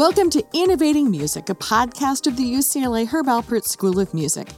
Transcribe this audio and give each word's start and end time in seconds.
Welcome 0.00 0.30
to 0.30 0.42
Innovating 0.54 1.10
Music, 1.10 1.50
a 1.50 1.54
podcast 1.54 2.26
of 2.26 2.38
the 2.38 2.42
UCLA 2.42 3.06
Herb 3.06 3.26
Alpert 3.26 3.64
School 3.64 4.00
of 4.00 4.14
Music. 4.14 4.48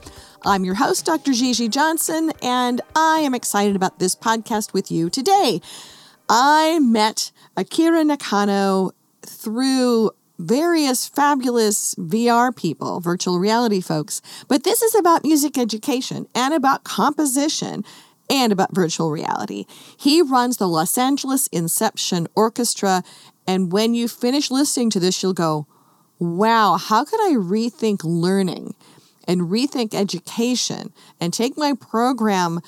I'm 0.46 0.64
your 0.64 0.76
host, 0.76 1.04
Dr. 1.04 1.32
Gigi 1.32 1.68
Johnson, 1.68 2.30
and 2.40 2.80
I 2.94 3.18
am 3.24 3.34
excited 3.34 3.74
about 3.74 3.98
this 3.98 4.14
podcast 4.14 4.72
with 4.72 4.92
you 4.92 5.10
today. 5.10 5.60
I 6.28 6.78
met 6.78 7.32
Akira 7.56 8.04
Nakano 8.04 8.92
through 9.26 10.12
various 10.38 11.08
fabulous 11.08 11.96
VR 11.96 12.54
people, 12.54 13.00
virtual 13.00 13.40
reality 13.40 13.80
folks, 13.80 14.22
but 14.46 14.62
this 14.62 14.80
is 14.80 14.94
about 14.94 15.24
music 15.24 15.58
education 15.58 16.28
and 16.36 16.54
about 16.54 16.84
composition 16.84 17.82
and 18.30 18.52
about 18.52 18.74
virtual 18.74 19.10
reality. 19.10 19.66
He 19.96 20.22
runs 20.22 20.56
the 20.56 20.68
Los 20.68 20.96
Angeles 20.96 21.48
Inception 21.48 22.28
Orchestra 22.34 23.02
and 23.46 23.72
when 23.72 23.94
you 23.94 24.08
finish 24.08 24.50
listening 24.50 24.90
to 24.90 25.00
this, 25.00 25.22
you'll 25.22 25.32
go, 25.32 25.66
wow, 26.18 26.76
how 26.76 27.04
could 27.04 27.20
I 27.20 27.34
rethink 27.34 28.00
learning 28.04 28.74
and 29.26 29.42
rethink 29.42 29.94
education 29.94 30.92
and 31.20 31.32
take 31.32 31.56
my 31.56 31.74
program 31.74 32.60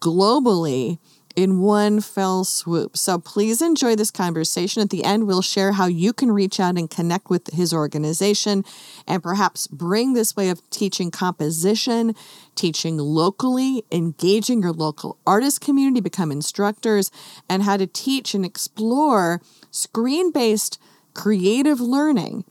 globally 0.00 0.98
in 1.36 1.60
one 1.60 2.00
fell 2.00 2.44
swoop. 2.44 2.96
So 2.96 3.18
please 3.18 3.60
enjoy 3.60 3.94
this 3.94 4.10
conversation. 4.10 4.82
At 4.82 4.88
the 4.88 5.04
end, 5.04 5.26
we'll 5.26 5.42
share 5.42 5.72
how 5.72 5.86
you 5.86 6.14
can 6.14 6.32
reach 6.32 6.58
out 6.58 6.78
and 6.78 6.88
connect 6.88 7.28
with 7.28 7.52
his 7.52 7.74
organization 7.74 8.64
and 9.06 9.22
perhaps 9.22 9.66
bring 9.66 10.14
this 10.14 10.34
way 10.34 10.48
of 10.48 10.68
teaching 10.70 11.10
composition, 11.10 12.14
teaching 12.54 12.96
locally, 12.96 13.84
engaging 13.92 14.62
your 14.62 14.72
local 14.72 15.18
artist 15.26 15.60
community, 15.60 16.00
become 16.00 16.32
instructors, 16.32 17.10
and 17.50 17.62
how 17.62 17.76
to 17.76 17.86
teach 17.86 18.34
and 18.34 18.44
explore 18.44 19.42
screen 19.70 20.32
based 20.32 20.80
creative 21.12 21.80
learning 21.80 22.44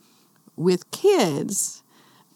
with 0.56 0.90
kids 0.92 1.82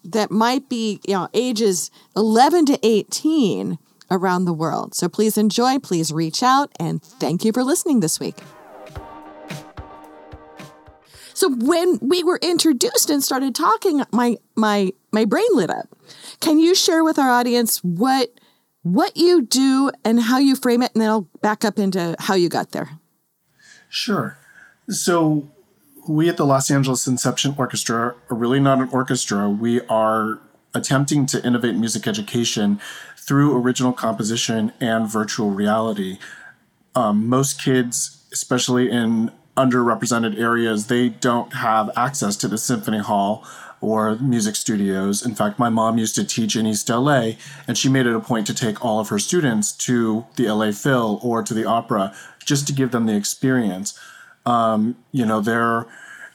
that 0.02 0.30
might 0.30 0.68
be, 0.68 1.00
you 1.06 1.14
know, 1.14 1.28
ages 1.32 1.90
11 2.16 2.66
to 2.66 2.78
18 2.82 3.78
around 4.10 4.44
the 4.44 4.52
world. 4.52 4.94
So 4.94 5.08
please 5.08 5.38
enjoy, 5.38 5.78
please 5.78 6.12
reach 6.12 6.42
out, 6.42 6.70
and 6.78 7.02
thank 7.02 7.44
you 7.44 7.52
for 7.52 7.62
listening 7.62 8.00
this 8.00 8.18
week. 8.18 8.36
So 11.34 11.50
when 11.50 11.98
we 12.02 12.22
were 12.22 12.38
introduced 12.42 13.08
and 13.08 13.22
started 13.22 13.54
talking, 13.54 14.02
my 14.12 14.36
my 14.56 14.92
my 15.10 15.24
brain 15.24 15.48
lit 15.52 15.70
up. 15.70 15.88
Can 16.40 16.58
you 16.58 16.74
share 16.74 17.02
with 17.02 17.18
our 17.18 17.30
audience 17.30 17.78
what 17.78 18.30
what 18.82 19.16
you 19.16 19.42
do 19.42 19.90
and 20.04 20.20
how 20.20 20.38
you 20.38 20.56
frame 20.56 20.82
it, 20.82 20.90
and 20.94 21.02
then 21.02 21.08
I'll 21.08 21.28
back 21.42 21.64
up 21.64 21.78
into 21.78 22.16
how 22.18 22.34
you 22.34 22.48
got 22.48 22.72
there. 22.72 22.98
Sure. 23.88 24.38
So 24.88 25.48
we 26.08 26.28
at 26.28 26.36
the 26.36 26.46
Los 26.46 26.70
Angeles 26.70 27.06
Inception 27.06 27.54
Orchestra 27.58 28.14
are 28.30 28.36
really 28.36 28.60
not 28.60 28.78
an 28.78 28.88
orchestra. 28.92 29.48
We 29.48 29.80
are 29.82 30.38
attempting 30.74 31.26
to 31.26 31.44
innovate 31.44 31.74
music 31.74 32.06
education 32.06 32.80
through 33.30 33.56
original 33.56 33.92
composition 33.92 34.72
and 34.80 35.08
virtual 35.08 35.50
reality. 35.50 36.18
Um, 36.96 37.28
most 37.28 37.62
kids, 37.62 38.26
especially 38.32 38.90
in 38.90 39.30
underrepresented 39.56 40.36
areas, 40.36 40.88
they 40.88 41.10
don't 41.10 41.54
have 41.54 41.90
access 41.96 42.34
to 42.38 42.48
the 42.48 42.58
symphony 42.58 42.98
hall 42.98 43.46
or 43.80 44.16
music 44.16 44.56
studios. 44.56 45.24
In 45.24 45.36
fact, 45.36 45.60
my 45.60 45.68
mom 45.68 45.96
used 45.96 46.16
to 46.16 46.24
teach 46.24 46.56
in 46.56 46.66
East 46.66 46.88
LA, 46.88 47.34
and 47.68 47.78
she 47.78 47.88
made 47.88 48.06
it 48.06 48.16
a 48.16 48.18
point 48.18 48.48
to 48.48 48.54
take 48.54 48.84
all 48.84 48.98
of 48.98 49.10
her 49.10 49.18
students 49.20 49.70
to 49.86 50.26
the 50.34 50.50
LA 50.50 50.72
Phil 50.72 51.20
or 51.22 51.44
to 51.44 51.54
the 51.54 51.64
opera 51.64 52.12
just 52.44 52.66
to 52.66 52.72
give 52.72 52.90
them 52.90 53.06
the 53.06 53.14
experience. 53.14 53.96
Um, 54.44 54.96
you 55.12 55.24
know, 55.24 55.40
their 55.40 55.86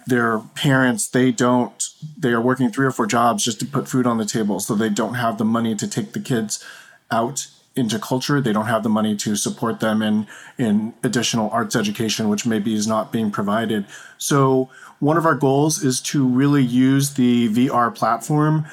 their 0.08 0.40
parents 0.40 1.10
they 1.10 1.32
don't 1.32 1.84
they 2.18 2.32
are 2.32 2.40
working 2.40 2.70
three 2.72 2.86
or 2.86 2.92
four 2.92 3.08
jobs 3.08 3.44
just 3.44 3.60
to 3.60 3.66
put 3.66 3.90
food 3.90 4.08
on 4.08 4.18
the 4.18 4.26
table, 4.26 4.62
so 4.62 4.76
they 4.76 4.88
don't 4.88 5.16
have 5.16 5.38
the 5.38 5.44
money 5.44 5.76
to 5.76 5.90
take 5.90 6.14
the 6.14 6.22
kids 6.22 6.64
out 7.12 7.48
into 7.76 8.00
culture. 8.00 8.40
They 8.40 8.54
don't 8.54 8.68
have 8.68 8.84
the 8.84 8.90
money 8.90 9.16
to 9.18 9.36
support 9.36 9.80
them 9.80 10.02
in 10.02 10.28
in 10.58 10.94
additional 11.04 11.50
arts 11.50 11.76
education, 11.76 12.30
which 12.30 12.46
maybe 12.46 12.74
is 12.74 12.88
not 12.88 13.12
being 13.12 13.32
provided. 13.32 13.86
So 14.18 14.70
one 15.00 15.18
of 15.18 15.26
our 15.26 15.36
goals 15.36 15.84
is 15.84 16.00
to 16.02 16.26
really 16.26 16.64
use 16.64 17.16
the 17.16 17.50
VR 17.50 17.94
platform 17.94 18.66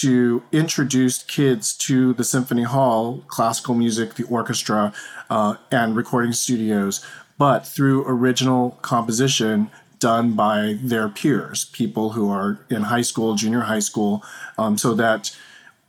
to 0.00 0.42
introduce 0.52 1.22
kids 1.22 1.72
to 1.74 2.14
the 2.14 2.24
symphony 2.24 2.64
hall, 2.64 3.22
classical 3.28 3.74
music, 3.74 4.14
the 4.14 4.24
orchestra, 4.24 4.92
uh, 5.30 5.54
and 5.70 5.94
recording 5.94 6.32
studios, 6.32 7.04
but 7.38 7.66
through 7.66 8.04
original 8.06 8.72
composition 8.82 9.70
done 10.00 10.32
by 10.32 10.76
their 10.82 11.08
peers, 11.08 11.66
people 11.66 12.10
who 12.10 12.28
are 12.28 12.58
in 12.68 12.82
high 12.82 13.02
school, 13.02 13.34
junior 13.34 13.60
high 13.60 13.78
school, 13.78 14.22
um, 14.58 14.76
so 14.76 14.94
that 14.94 15.34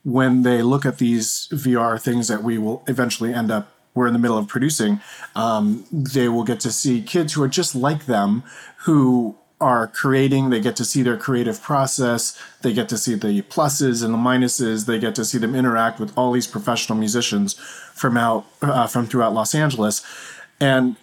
when 0.06 0.44
they 0.44 0.62
look 0.62 0.86
at 0.86 1.00
these 1.00 1.50
VR 1.52 2.00
things 2.00 2.30
that 2.30 2.44
we 2.44 2.58
will 2.58 2.84
eventually 2.88 3.34
end 3.34 3.52
up 3.52 3.72
we're 3.96 4.08
in 4.08 4.14
the 4.14 4.20
middle 4.20 4.38
of 4.38 4.48
producing, 4.48 5.00
um, 5.36 5.86
they 5.90 6.28
will 6.28 6.44
get 6.44 6.60
to 6.60 6.72
see 6.72 7.02
kids 7.02 7.32
who 7.34 7.42
are 7.42 7.48
just 7.48 7.74
like 7.74 8.06
them, 8.06 8.44
who 8.80 9.38
are 9.62 9.88
creating. 9.88 10.50
They 10.50 10.60
get 10.60 10.76
to 10.76 10.86
see 10.86 11.02
their 11.02 11.16
creative 11.16 11.62
process. 11.62 12.38
They 12.62 12.74
get 12.74 12.90
to 12.90 12.98
see 12.98 13.16
the 13.16 13.42
pluses 13.44 14.04
and 14.04 14.14
the 14.14 14.18
minuses. 14.18 14.86
They 14.86 15.00
get 15.00 15.16
to 15.16 15.24
see 15.24 15.38
them 15.38 15.56
interact 15.56 16.00
with 16.00 16.16
all 16.18 16.34
these 16.34 16.46
professional 16.46 17.00
musicians 17.00 17.54
from 17.94 18.18
out 18.18 18.46
uh, 18.62 18.88
from 18.88 19.08
throughout 19.08 19.34
Los 19.34 19.56
Angeles, 19.56 20.06
and 20.60 20.98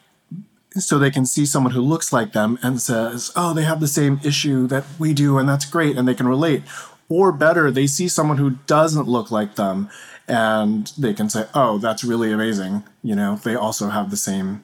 so 0.75 0.99
they 0.99 1.11
can 1.11 1.27
see 1.27 1.45
someone 1.45 1.73
who 1.73 1.83
looks 1.83 2.13
like 2.13 2.33
them 2.33 2.59
and 2.63 2.81
says, 2.81 3.33
"Oh, 3.35 3.55
they 3.55 3.65
have 3.65 3.81
the 3.81 3.89
same 3.89 4.21
issue 4.23 4.67
that 4.67 4.85
we 4.99 5.15
do, 5.15 5.39
and 5.39 5.49
that's 5.49 5.65
great," 5.65 5.97
and 5.97 6.07
they 6.07 6.15
can 6.15 6.29
relate. 6.29 6.63
Or 7.13 7.31
better, 7.31 7.71
they 7.71 7.87
see 7.87 8.09
someone 8.09 8.39
who 8.39 8.53
doesn't 8.67 9.07
look 9.07 9.31
like 9.31 9.57
them, 9.57 9.91
and 10.27 10.91
they 10.97 11.13
can 11.13 11.29
say, 11.29 11.45
"Oh, 11.55 11.77
that's 11.77 12.03
really 12.03 12.33
amazing." 12.33 12.85
You 13.03 13.15
know, 13.15 13.37
they 13.45 13.55
also 13.55 13.91
have 13.91 14.11
the 14.11 14.17
same 14.17 14.63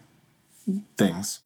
things. 0.97 1.41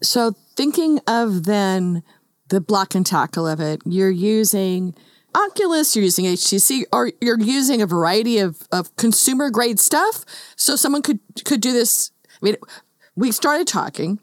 So, 0.00 0.34
thinking 0.56 1.00
of 1.08 1.42
then 1.42 2.04
the 2.50 2.60
block 2.60 2.94
and 2.94 3.04
tackle 3.04 3.48
of 3.48 3.58
it, 3.58 3.80
you're 3.84 4.10
using 4.10 4.94
Oculus, 5.34 5.96
you're 5.96 6.04
using 6.04 6.24
HTC, 6.24 6.84
or 6.92 7.10
you're 7.20 7.40
using 7.40 7.82
a 7.82 7.86
variety 7.86 8.38
of, 8.38 8.68
of 8.70 8.94
consumer 8.94 9.50
grade 9.50 9.80
stuff. 9.80 10.24
So 10.54 10.76
someone 10.76 11.02
could 11.02 11.18
could 11.44 11.60
do 11.60 11.72
this. 11.72 12.12
I 12.40 12.44
mean, 12.44 12.56
we 13.16 13.32
started 13.32 13.66
talking 13.66 14.20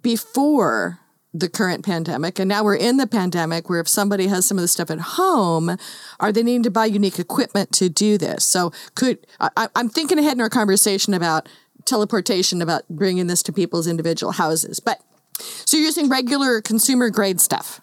before 0.00 1.01
the 1.34 1.48
current 1.48 1.84
pandemic, 1.84 2.38
and 2.38 2.48
now 2.48 2.62
we're 2.62 2.76
in 2.76 2.98
the 2.98 3.06
pandemic 3.06 3.70
where 3.70 3.80
if 3.80 3.88
somebody 3.88 4.26
has 4.26 4.46
some 4.46 4.58
of 4.58 4.62
the 4.62 4.68
stuff 4.68 4.90
at 4.90 5.00
home, 5.00 5.76
are 6.20 6.32
they 6.32 6.42
needing 6.42 6.62
to 6.62 6.70
buy 6.70 6.84
unique 6.84 7.18
equipment 7.18 7.72
to 7.72 7.88
do 7.88 8.18
this? 8.18 8.44
So 8.44 8.70
could 8.94 9.18
I, 9.40 9.68
I'm 9.74 9.88
thinking 9.88 10.18
ahead 10.18 10.34
in 10.34 10.40
our 10.40 10.50
conversation 10.50 11.14
about 11.14 11.48
teleportation 11.84 12.60
about 12.60 12.88
bringing 12.88 13.26
this 13.28 13.42
to 13.44 13.52
people's 13.52 13.86
individual 13.86 14.32
houses, 14.32 14.78
but 14.78 15.00
so 15.38 15.76
you're 15.76 15.86
using 15.86 16.08
regular 16.08 16.60
consumer 16.60 17.10
grade 17.10 17.40
stuff. 17.40 17.80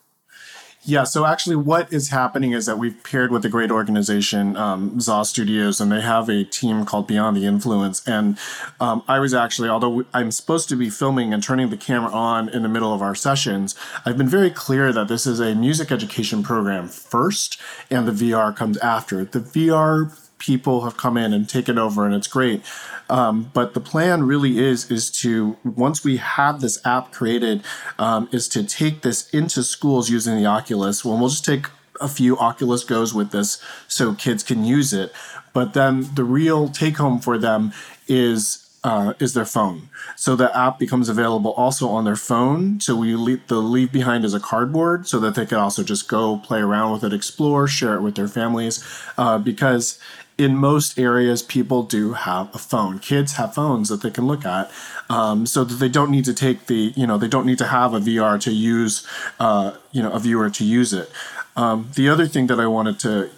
Yeah, 0.89 1.03
so 1.03 1.23
actually, 1.23 1.55
what 1.55 1.93
is 1.93 2.09
happening 2.09 2.51
is 2.53 2.65
that 2.65 2.79
we've 2.79 3.01
paired 3.03 3.31
with 3.31 3.45
a 3.45 3.49
great 3.49 3.69
organization, 3.69 4.57
um, 4.57 4.99
ZA 4.99 5.23
Studios, 5.23 5.79
and 5.79 5.91
they 5.91 6.01
have 6.01 6.29
a 6.29 6.43
team 6.43 6.83
called 6.83 7.05
Beyond 7.05 7.37
the 7.37 7.45
Influence. 7.45 8.01
And 8.07 8.39
um, 8.79 9.03
I 9.07 9.19
was 9.19 9.31
actually, 9.35 9.69
although 9.69 10.03
I'm 10.15 10.31
supposed 10.31 10.67
to 10.69 10.75
be 10.75 10.89
filming 10.89 11.31
and 11.31 11.43
turning 11.43 11.69
the 11.69 11.77
camera 11.77 12.11
on 12.11 12.49
in 12.49 12.63
the 12.63 12.69
middle 12.69 12.91
of 12.91 13.03
our 13.03 13.13
sessions, 13.13 13.75
I've 14.03 14.17
been 14.17 14.27
very 14.27 14.49
clear 14.49 14.91
that 14.91 15.07
this 15.07 15.27
is 15.27 15.39
a 15.39 15.53
music 15.53 15.91
education 15.91 16.41
program 16.41 16.87
first, 16.87 17.61
and 17.91 18.07
the 18.07 18.11
VR 18.11 18.55
comes 18.55 18.77
after. 18.79 19.23
The 19.23 19.41
VR 19.41 20.28
people 20.39 20.81
have 20.81 20.97
come 20.97 21.17
in 21.17 21.33
and 21.33 21.47
taken 21.47 21.77
over, 21.77 22.05
and 22.05 22.15
it's 22.15 22.27
great. 22.27 22.63
Um, 23.09 23.51
but 23.53 23.73
the 23.73 23.79
plan 23.79 24.23
really 24.23 24.59
is 24.59 24.89
is 24.89 25.09
to 25.21 25.57
once 25.63 26.03
we 26.03 26.17
have 26.17 26.61
this 26.61 26.83
app 26.85 27.11
created, 27.11 27.63
um, 27.97 28.29
is 28.31 28.47
to 28.49 28.63
take 28.63 29.01
this 29.01 29.29
into 29.29 29.63
schools 29.63 30.09
using 30.09 30.37
the 30.37 30.45
Oculus. 30.45 31.03
Well, 31.03 31.17
we'll 31.17 31.29
just 31.29 31.45
take 31.45 31.67
a 32.01 32.07
few 32.07 32.37
Oculus 32.37 32.83
Goes 32.83 33.13
with 33.13 33.31
this 33.31 33.61
so 33.87 34.13
kids 34.13 34.43
can 34.43 34.63
use 34.63 34.93
it. 34.93 35.11
But 35.53 35.73
then 35.73 36.09
the 36.15 36.23
real 36.23 36.69
take 36.69 36.97
home 36.97 37.19
for 37.19 37.37
them 37.37 37.73
is 38.07 38.65
uh, 38.83 39.13
is 39.19 39.33
their 39.33 39.45
phone. 39.45 39.89
So 40.15 40.35
the 40.35 40.55
app 40.57 40.79
becomes 40.79 41.09
available 41.09 41.51
also 41.51 41.89
on 41.89 42.05
their 42.05 42.15
phone. 42.15 42.79
So 42.79 42.95
we 42.95 43.15
leave 43.15 43.45
the 43.47 43.57
leave 43.57 43.91
behind 43.91 44.23
as 44.23 44.33
a 44.33 44.39
cardboard 44.39 45.07
so 45.07 45.19
that 45.19 45.35
they 45.35 45.45
can 45.45 45.57
also 45.57 45.83
just 45.83 46.07
go 46.07 46.37
play 46.37 46.59
around 46.59 46.93
with 46.93 47.03
it, 47.03 47.13
explore, 47.13 47.67
share 47.67 47.95
it 47.95 48.01
with 48.01 48.15
their 48.15 48.27
families. 48.27 48.83
Uh, 49.17 49.37
because 49.37 49.99
in 50.39 50.55
most 50.55 50.97
areas, 50.97 51.43
people 51.43 51.83
do 51.83 52.13
have 52.13 52.53
a 52.55 52.57
phone. 52.57 52.99
Kids 52.99 53.33
have 53.33 53.53
phones 53.53 53.89
that 53.89 54.01
they 54.01 54.09
can 54.09 54.25
look 54.25 54.45
at, 54.45 54.71
um, 55.09 55.45
so 55.45 55.65
that 55.65 55.75
they 55.75 55.89
don't 55.89 56.09
need 56.09 56.25
to 56.25 56.33
take 56.33 56.67
the, 56.67 56.93
you 56.95 57.05
know, 57.05 57.17
they 57.17 57.27
don't 57.27 57.45
need 57.45 57.57
to 57.57 57.67
have 57.67 57.93
a 57.93 57.99
VR 57.99 58.39
to 58.41 58.51
use, 58.51 59.05
uh, 59.39 59.73
you 59.91 60.01
know, 60.01 60.11
a 60.11 60.19
viewer 60.19 60.49
to 60.49 60.63
use 60.63 60.93
it. 60.93 61.11
Um, 61.57 61.89
the 61.95 62.07
other 62.07 62.25
thing 62.25 62.47
that 62.47 62.59
I 62.59 62.67
wanted 62.67 62.99
to, 63.01 63.29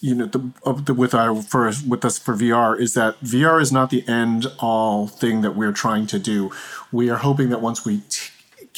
you 0.00 0.14
know, 0.16 0.26
the, 0.26 0.50
the, 0.82 0.94
with 0.94 1.14
our 1.14 1.40
for 1.42 1.70
with 1.86 2.04
us 2.04 2.18
for 2.18 2.34
VR 2.34 2.78
is 2.78 2.94
that 2.94 3.20
VR 3.20 3.60
is 3.60 3.70
not 3.70 3.90
the 3.90 4.06
end 4.08 4.46
all 4.58 5.06
thing 5.06 5.42
that 5.42 5.54
we're 5.54 5.72
trying 5.72 6.06
to 6.08 6.18
do. 6.18 6.50
We 6.90 7.08
are 7.08 7.18
hoping 7.18 7.50
that 7.50 7.60
once 7.60 7.84
we 7.84 8.02
t- 8.08 8.30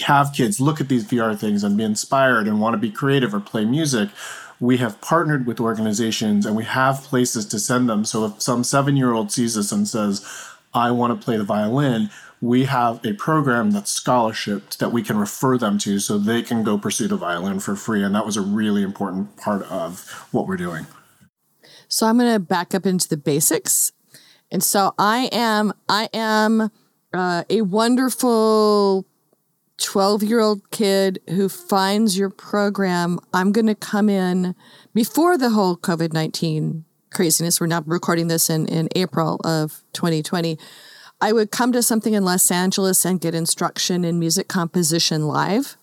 have 0.02 0.32
kids 0.34 0.60
look 0.60 0.80
at 0.80 0.88
these 0.88 1.04
VR 1.04 1.38
things 1.38 1.64
and 1.64 1.76
be 1.76 1.84
inspired 1.84 2.46
and 2.46 2.60
want 2.60 2.74
to 2.74 2.78
be 2.78 2.90
creative 2.90 3.34
or 3.34 3.40
play 3.40 3.64
music, 3.64 4.10
we 4.60 4.76
have 4.76 5.00
partnered 5.00 5.46
with 5.46 5.58
organizations 5.58 6.44
and 6.44 6.54
we 6.54 6.64
have 6.64 7.02
places 7.02 7.46
to 7.46 7.58
send 7.58 7.88
them. 7.88 8.04
So 8.04 8.26
if 8.26 8.42
some 8.42 8.62
seven 8.62 8.96
year 8.96 9.12
old 9.12 9.32
sees 9.32 9.54
this 9.54 9.72
and 9.72 9.88
says, 9.88 10.24
I 10.74 10.90
want 10.90 11.18
to 11.18 11.24
play 11.24 11.36
the 11.38 11.44
violin, 11.44 12.10
we 12.42 12.64
have 12.64 13.04
a 13.04 13.14
program 13.14 13.70
that's 13.70 13.90
scholarship 13.90 14.70
that 14.74 14.92
we 14.92 15.02
can 15.02 15.18
refer 15.18 15.58
them 15.58 15.78
to 15.78 15.98
so 15.98 16.18
they 16.18 16.42
can 16.42 16.62
go 16.62 16.78
pursue 16.78 17.08
the 17.08 17.16
violin 17.16 17.58
for 17.60 17.74
free. 17.74 18.02
And 18.02 18.14
that 18.14 18.24
was 18.24 18.36
a 18.36 18.42
really 18.42 18.82
important 18.82 19.36
part 19.36 19.62
of 19.64 20.08
what 20.30 20.46
we're 20.46 20.56
doing. 20.56 20.86
So 21.88 22.06
I'm 22.06 22.18
going 22.18 22.32
to 22.32 22.38
back 22.38 22.74
up 22.74 22.86
into 22.86 23.08
the 23.08 23.16
basics. 23.16 23.92
And 24.50 24.62
so 24.62 24.94
I 24.98 25.28
am, 25.32 25.72
I 25.88 26.08
am 26.14 26.70
uh, 27.12 27.44
a 27.50 27.62
wonderful 27.62 29.06
12 29.80 30.22
year 30.22 30.40
old 30.40 30.70
kid 30.70 31.20
who 31.28 31.48
finds 31.48 32.16
your 32.16 32.30
program. 32.30 33.18
I'm 33.32 33.52
going 33.52 33.66
to 33.66 33.74
come 33.74 34.08
in 34.08 34.54
before 34.94 35.36
the 35.36 35.50
whole 35.50 35.76
COVID 35.76 36.12
19 36.12 36.84
craziness. 37.10 37.60
We're 37.60 37.66
now 37.66 37.82
recording 37.86 38.28
this 38.28 38.48
in, 38.48 38.66
in 38.66 38.88
April 38.94 39.40
of 39.44 39.82
2020. 39.92 40.58
I 41.20 41.32
would 41.32 41.50
come 41.50 41.72
to 41.72 41.82
something 41.82 42.14
in 42.14 42.24
Los 42.24 42.50
Angeles 42.50 43.04
and 43.04 43.20
get 43.20 43.34
instruction 43.34 44.04
in 44.04 44.18
music 44.18 44.48
composition 44.48 45.26
live. 45.26 45.76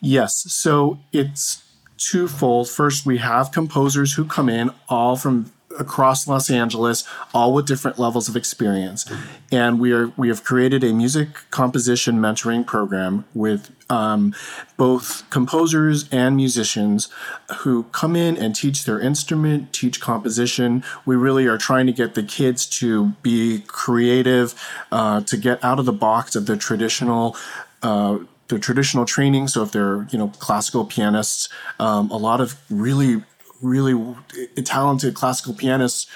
Yes. 0.00 0.44
So 0.52 0.98
it's 1.12 1.62
twofold. 1.96 2.68
First, 2.68 3.06
we 3.06 3.18
have 3.18 3.52
composers 3.52 4.14
who 4.14 4.24
come 4.24 4.48
in 4.48 4.70
all 4.88 5.16
from 5.16 5.52
across 5.78 6.26
Los 6.26 6.50
Angeles, 6.50 7.04
all 7.32 7.54
with 7.54 7.66
different 7.66 7.98
levels 7.98 8.28
of 8.28 8.36
experience. 8.36 9.10
And 9.52 9.78
we 9.78 9.92
are 9.92 10.12
we 10.16 10.28
have 10.28 10.42
created 10.42 10.82
a 10.82 10.92
music 10.92 11.28
composition 11.50 12.18
mentoring 12.18 12.66
program 12.66 13.24
with 13.34 13.70
um, 13.88 14.34
both 14.76 15.28
composers 15.30 16.08
and 16.10 16.36
musicians 16.36 17.08
who 17.58 17.84
come 17.92 18.16
in 18.16 18.36
and 18.36 18.54
teach 18.54 18.84
their 18.84 19.00
instrument, 19.00 19.72
teach 19.72 20.00
composition. 20.00 20.82
We 21.06 21.16
really 21.16 21.46
are 21.46 21.58
trying 21.58 21.86
to 21.86 21.92
get 21.92 22.14
the 22.14 22.22
kids 22.22 22.66
to 22.80 23.10
be 23.22 23.62
creative, 23.66 24.54
uh, 24.90 25.22
to 25.22 25.36
get 25.36 25.62
out 25.64 25.78
of 25.78 25.86
the 25.86 25.92
box 25.92 26.34
of 26.34 26.46
the 26.46 26.56
traditional. 26.56 27.36
Uh, 27.82 28.18
the 28.48 28.58
traditional 28.58 29.04
training. 29.04 29.46
So 29.46 29.62
if 29.62 29.70
they're 29.70 30.08
you 30.10 30.18
know 30.18 30.32
classical 30.40 30.84
pianists, 30.84 31.48
um, 31.78 32.10
a 32.10 32.16
lot 32.16 32.40
of 32.40 32.60
really 32.68 33.22
really 33.60 34.16
talented 34.64 35.14
classical 35.14 35.54
pianists 35.54 36.06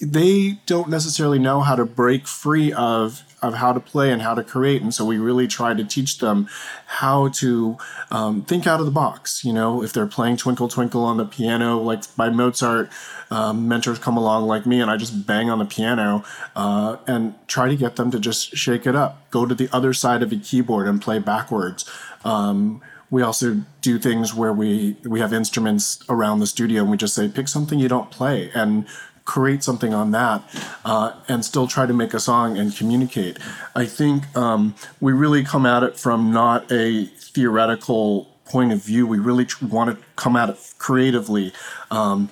they 0.00 0.58
don't 0.64 0.88
necessarily 0.88 1.38
know 1.38 1.60
how 1.60 1.76
to 1.76 1.84
break 1.84 2.26
free 2.26 2.72
of 2.72 3.22
of 3.42 3.54
how 3.54 3.72
to 3.72 3.80
play 3.80 4.12
and 4.12 4.20
how 4.20 4.34
to 4.34 4.42
create. 4.42 4.82
And 4.82 4.92
so 4.92 5.04
we 5.04 5.16
really 5.16 5.46
try 5.46 5.72
to 5.72 5.82
teach 5.82 6.18
them 6.18 6.46
how 6.86 7.28
to 7.28 7.78
um, 8.10 8.42
think 8.42 8.66
out 8.66 8.80
of 8.80 8.86
the 8.86 8.92
box 8.92 9.44
you 9.44 9.52
know 9.52 9.82
if 9.82 9.92
they're 9.92 10.06
playing 10.06 10.36
twinkle 10.36 10.68
twinkle 10.68 11.04
on 11.04 11.16
the 11.16 11.24
piano 11.24 11.78
like 11.78 12.04
by 12.16 12.28
mozart 12.28 12.90
um, 13.30 13.68
mentors 13.68 13.98
come 13.98 14.16
along 14.16 14.46
like 14.46 14.66
me 14.66 14.80
and 14.80 14.90
i 14.90 14.96
just 14.96 15.26
bang 15.26 15.48
on 15.48 15.60
the 15.60 15.64
piano 15.64 16.24
uh, 16.56 16.96
and 17.06 17.34
try 17.46 17.68
to 17.68 17.76
get 17.76 17.96
them 17.96 18.10
to 18.10 18.18
just 18.18 18.56
shake 18.56 18.86
it 18.86 18.96
up 18.96 19.30
go 19.30 19.46
to 19.46 19.54
the 19.54 19.68
other 19.72 19.92
side 19.92 20.22
of 20.22 20.32
a 20.32 20.36
keyboard 20.36 20.88
and 20.88 21.00
play 21.00 21.18
backwards 21.18 21.88
um, 22.24 22.82
we 23.10 23.22
also 23.22 23.62
do 23.80 23.98
things 23.98 24.34
where 24.34 24.52
we 24.52 24.96
we 25.04 25.20
have 25.20 25.32
instruments 25.32 26.02
around 26.08 26.40
the 26.40 26.46
studio 26.46 26.82
and 26.82 26.90
we 26.90 26.96
just 26.96 27.14
say 27.14 27.28
pick 27.28 27.48
something 27.48 27.78
you 27.78 27.88
don't 27.88 28.10
play 28.10 28.50
and 28.54 28.86
create 29.24 29.62
something 29.62 29.94
on 29.94 30.10
that 30.10 30.42
uh, 30.84 31.12
and 31.28 31.44
still 31.44 31.66
try 31.66 31.86
to 31.86 31.92
make 31.92 32.14
a 32.14 32.20
song 32.20 32.58
and 32.58 32.74
communicate. 32.76 33.38
I 33.76 33.84
think 33.86 34.24
um, 34.36 34.74
we 35.00 35.12
really 35.12 35.44
come 35.44 35.66
at 35.66 35.82
it 35.82 35.96
from 35.96 36.32
not 36.32 36.70
a 36.72 37.04
theoretical 37.06 38.24
point 38.44 38.72
of 38.72 38.82
view. 38.82 39.06
We 39.06 39.18
really 39.18 39.44
tr- 39.44 39.66
want 39.66 39.90
to 39.90 40.04
come 40.16 40.34
at 40.34 40.50
it 40.50 40.74
creatively. 40.78 41.52
Um, 41.90 42.30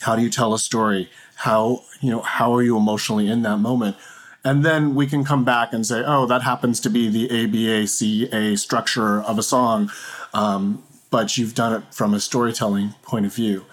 how 0.00 0.16
do 0.16 0.22
you 0.22 0.30
tell 0.30 0.54
a 0.54 0.58
story? 0.58 1.10
How 1.36 1.82
you 2.00 2.10
know 2.10 2.22
how 2.22 2.54
are 2.54 2.62
you 2.62 2.76
emotionally 2.76 3.28
in 3.28 3.42
that 3.42 3.58
moment 3.58 3.96
and 4.44 4.64
then 4.64 4.94
we 4.94 5.06
can 5.06 5.24
come 5.24 5.44
back 5.44 5.72
and 5.72 5.86
say, 5.86 6.02
oh, 6.06 6.26
that 6.26 6.42
happens 6.42 6.80
to 6.80 6.90
be 6.90 7.08
the 7.08 7.28
ABACA 7.28 8.58
structure 8.58 9.20
of 9.22 9.38
a 9.38 9.42
song, 9.42 9.90
um, 10.32 10.82
but 11.10 11.36
you've 11.36 11.54
done 11.54 11.72
it 11.72 11.94
from 11.94 12.14
a 12.14 12.20
storytelling 12.20 12.94
point 13.02 13.26
of 13.26 13.34
view. 13.34 13.64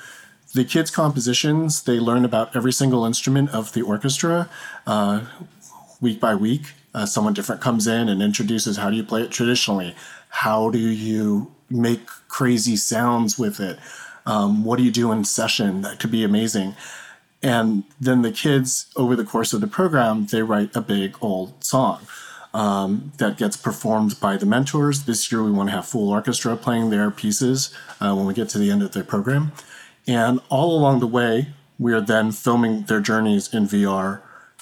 The 0.53 0.63
kids' 0.63 0.89
compositions, 0.89 1.83
they 1.83 1.99
learn 1.99 2.23
about 2.23 2.55
every 2.55 2.71
single 2.71 3.05
instrument 3.05 3.49
of 3.51 3.73
the 3.73 3.81
orchestra 3.81 4.49
uh, 4.87 5.25
week 5.99 6.19
by 6.19 6.33
week. 6.33 6.73
Uh, 6.93 7.05
someone 7.05 7.33
different 7.33 7.61
comes 7.61 7.87
in 7.87 8.07
and 8.07 8.21
introduces 8.21 8.77
how 8.77 8.89
do 8.89 8.95
you 8.95 9.03
play 9.03 9.21
it 9.21 9.31
traditionally? 9.31 9.93
How 10.29 10.69
do 10.69 10.79
you 10.79 11.51
make 11.69 12.07
crazy 12.29 12.77
sounds 12.77 13.37
with 13.37 13.59
it? 13.59 13.77
Um, 14.25 14.63
what 14.63 14.77
do 14.77 14.83
you 14.83 14.91
do 14.91 15.11
in 15.11 15.25
session? 15.25 15.81
That 15.81 15.99
could 15.99 16.11
be 16.11 16.23
amazing. 16.23 16.75
And 17.45 17.83
then 18.01 18.23
the 18.23 18.31
kids, 18.31 18.87
over 18.95 19.15
the 19.15 19.23
course 19.23 19.53
of 19.53 19.61
the 19.61 19.67
program, 19.67 20.25
they 20.25 20.41
write 20.41 20.75
a 20.75 20.81
big 20.81 21.15
old 21.21 21.63
song 21.63 22.07
um, 22.55 23.11
that 23.19 23.37
gets 23.37 23.55
performed 23.55 24.19
by 24.19 24.35
the 24.35 24.47
mentors. 24.47 25.03
This 25.03 25.31
year, 25.31 25.43
we 25.43 25.51
want 25.51 25.69
to 25.69 25.75
have 25.75 25.85
full 25.85 26.09
orchestra 26.09 26.57
playing 26.57 26.89
their 26.89 27.11
pieces 27.11 27.71
uh, 28.01 28.15
when 28.15 28.25
we 28.25 28.33
get 28.33 28.49
to 28.49 28.57
the 28.57 28.71
end 28.71 28.81
of 28.81 28.93
the 28.93 29.03
program. 29.03 29.51
And 30.07 30.39
all 30.49 30.75
along 30.75 31.01
the 31.01 31.07
way, 31.07 31.49
we 31.77 31.93
are 31.93 32.01
then 32.01 32.31
filming 32.31 32.85
their 32.85 32.99
journeys 32.99 33.53
in 33.53 33.67
VR 33.67 34.21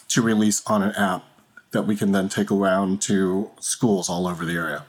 to 0.10 0.22
release 0.22 0.62
on 0.68 0.84
an 0.84 0.94
app 0.96 1.24
that 1.72 1.84
we 1.84 1.96
can 1.96 2.12
then 2.12 2.28
take 2.28 2.52
around 2.52 3.02
to 3.04 3.50
schools 3.62 4.10
all 4.10 4.28
over 4.28 4.44
the 4.44 4.56
area. 4.56 4.84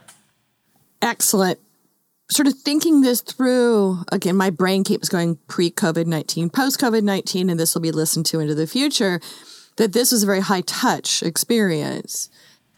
Excellent 1.01 1.59
sort 2.29 2.47
of 2.47 2.55
thinking 2.55 3.01
this 3.01 3.21
through, 3.21 3.99
again, 4.11 4.35
my 4.35 4.49
brain 4.49 4.83
keeps 4.83 5.09
going 5.09 5.37
pre 5.47 5.69
COVID 5.69 6.05
19, 6.05 6.49
post 6.49 6.79
COVID 6.79 7.03
19, 7.03 7.49
and 7.49 7.59
this 7.59 7.73
will 7.73 7.81
be 7.81 7.91
listened 7.91 8.25
to 8.27 8.39
into 8.39 8.55
the 8.55 8.67
future, 8.67 9.19
that 9.77 9.93
this 9.93 10.11
was 10.11 10.23
a 10.23 10.25
very 10.25 10.41
high 10.41 10.61
touch 10.61 11.21
experience. 11.21 12.29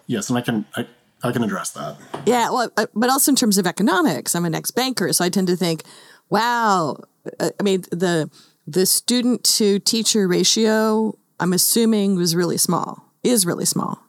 Yes, 0.07 0.29
and 0.29 0.37
I 0.37 0.41
can. 0.41 0.65
I, 0.75 0.87
I 1.23 1.31
can 1.31 1.43
address 1.43 1.71
that. 1.71 1.97
Yeah, 2.27 2.51
well, 2.51 2.71
uh, 2.77 2.85
but 2.93 3.09
also 3.09 3.31
in 3.31 3.35
terms 3.35 3.57
of 3.57 3.65
economics, 3.65 4.35
I'm 4.35 4.45
an 4.45 4.53
ex 4.53 4.69
banker, 4.69 5.11
so 5.13 5.25
I 5.25 5.29
tend 5.29 5.47
to 5.47 5.55
think, 5.55 5.83
wow. 6.29 6.97
Uh, 7.39 7.49
I 7.59 7.63
mean, 7.63 7.81
the 7.91 8.29
the 8.67 8.85
student 8.85 9.43
to 9.55 9.79
teacher 9.79 10.27
ratio, 10.27 11.17
I'm 11.39 11.53
assuming, 11.53 12.15
was 12.15 12.35
really 12.35 12.57
small. 12.57 13.03
Is 13.23 13.45
really 13.45 13.65
small. 13.65 14.06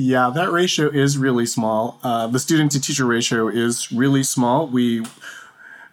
Yeah, 0.00 0.30
that 0.32 0.52
ratio 0.52 0.90
is 0.90 1.18
really 1.18 1.44
small. 1.44 1.98
Uh, 2.04 2.28
the 2.28 2.38
student 2.38 2.70
to 2.70 2.80
teacher 2.80 3.04
ratio 3.04 3.48
is 3.48 3.90
really 3.90 4.22
small. 4.22 4.68
We 4.68 5.04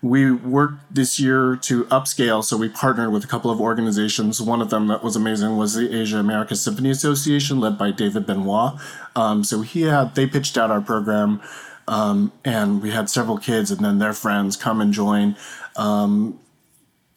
we 0.04 0.32
worked 0.32 0.94
this 0.94 1.20
year 1.20 1.56
to 1.64 1.86
upscale, 1.86 2.44
so 2.44 2.56
we 2.56 2.70
partnered 2.70 3.12
with 3.12 3.24
a 3.24 3.28
couple 3.28 3.50
of 3.50 3.60
organizations. 3.60 4.40
One 4.40 4.62
of 4.62 4.70
them 4.70 4.86
that 4.90 5.04
was 5.04 5.16
amazing 5.16 5.58
was 5.58 5.74
the 5.74 5.92
Asia 5.92 6.20
America 6.20 6.56
Symphony 6.56 6.92
Association, 6.92 7.60
led 7.60 7.80
by 7.80 7.90
David 7.90 8.28
Benoit. 8.28 8.80
Um, 9.16 9.44
so 9.44 9.62
he 9.62 9.82
had 9.82 10.14
they 10.14 10.28
pitched 10.28 10.56
out 10.56 10.70
our 10.70 10.82
program, 10.82 11.42
um, 11.88 12.32
and 12.44 12.84
we 12.84 12.92
had 12.92 13.10
several 13.10 13.40
kids 13.40 13.72
and 13.72 13.84
then 13.84 13.98
their 13.98 14.14
friends 14.14 14.56
come 14.56 14.82
and 14.82 14.94
join. 14.94 15.36
Um, 15.78 16.40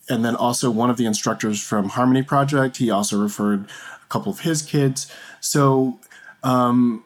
and 0.08 0.24
then 0.24 0.34
also 0.34 0.70
one 0.70 0.88
of 0.88 0.96
the 0.96 1.04
instructors 1.04 1.62
from 1.62 1.90
Harmony 1.90 2.22
Project, 2.22 2.78
he 2.78 2.90
also 2.90 3.20
referred 3.20 3.66
a 3.66 4.08
couple 4.08 4.32
of 4.32 4.40
his 4.40 4.62
kids. 4.62 5.12
So 5.40 6.00
um, 6.42 7.04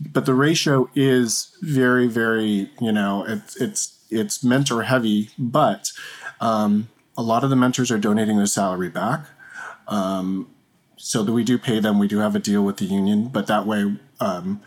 but 0.00 0.26
the 0.26 0.34
ratio 0.34 0.88
is 0.94 1.56
very, 1.60 2.06
very, 2.06 2.70
you 2.80 2.92
know, 2.92 3.24
it's 3.26 3.56
it's 3.56 3.98
it's 4.10 4.42
mentor 4.42 4.82
heavy, 4.82 5.30
but 5.38 5.92
um, 6.40 6.88
a 7.16 7.22
lot 7.22 7.44
of 7.44 7.50
the 7.50 7.56
mentors 7.56 7.90
are 7.90 7.98
donating 7.98 8.36
their 8.36 8.46
salary 8.46 8.88
back. 8.88 9.26
Um, 9.88 10.48
so 10.96 11.22
that 11.22 11.32
we 11.32 11.44
do 11.44 11.58
pay 11.58 11.80
them. 11.80 11.98
We 11.98 12.08
do 12.08 12.18
have 12.18 12.36
a 12.36 12.38
deal 12.38 12.62
with 12.62 12.76
the 12.76 12.84
union, 12.84 13.28
but 13.28 13.46
that 13.46 13.66
way 13.66 13.96
um, 14.20 14.60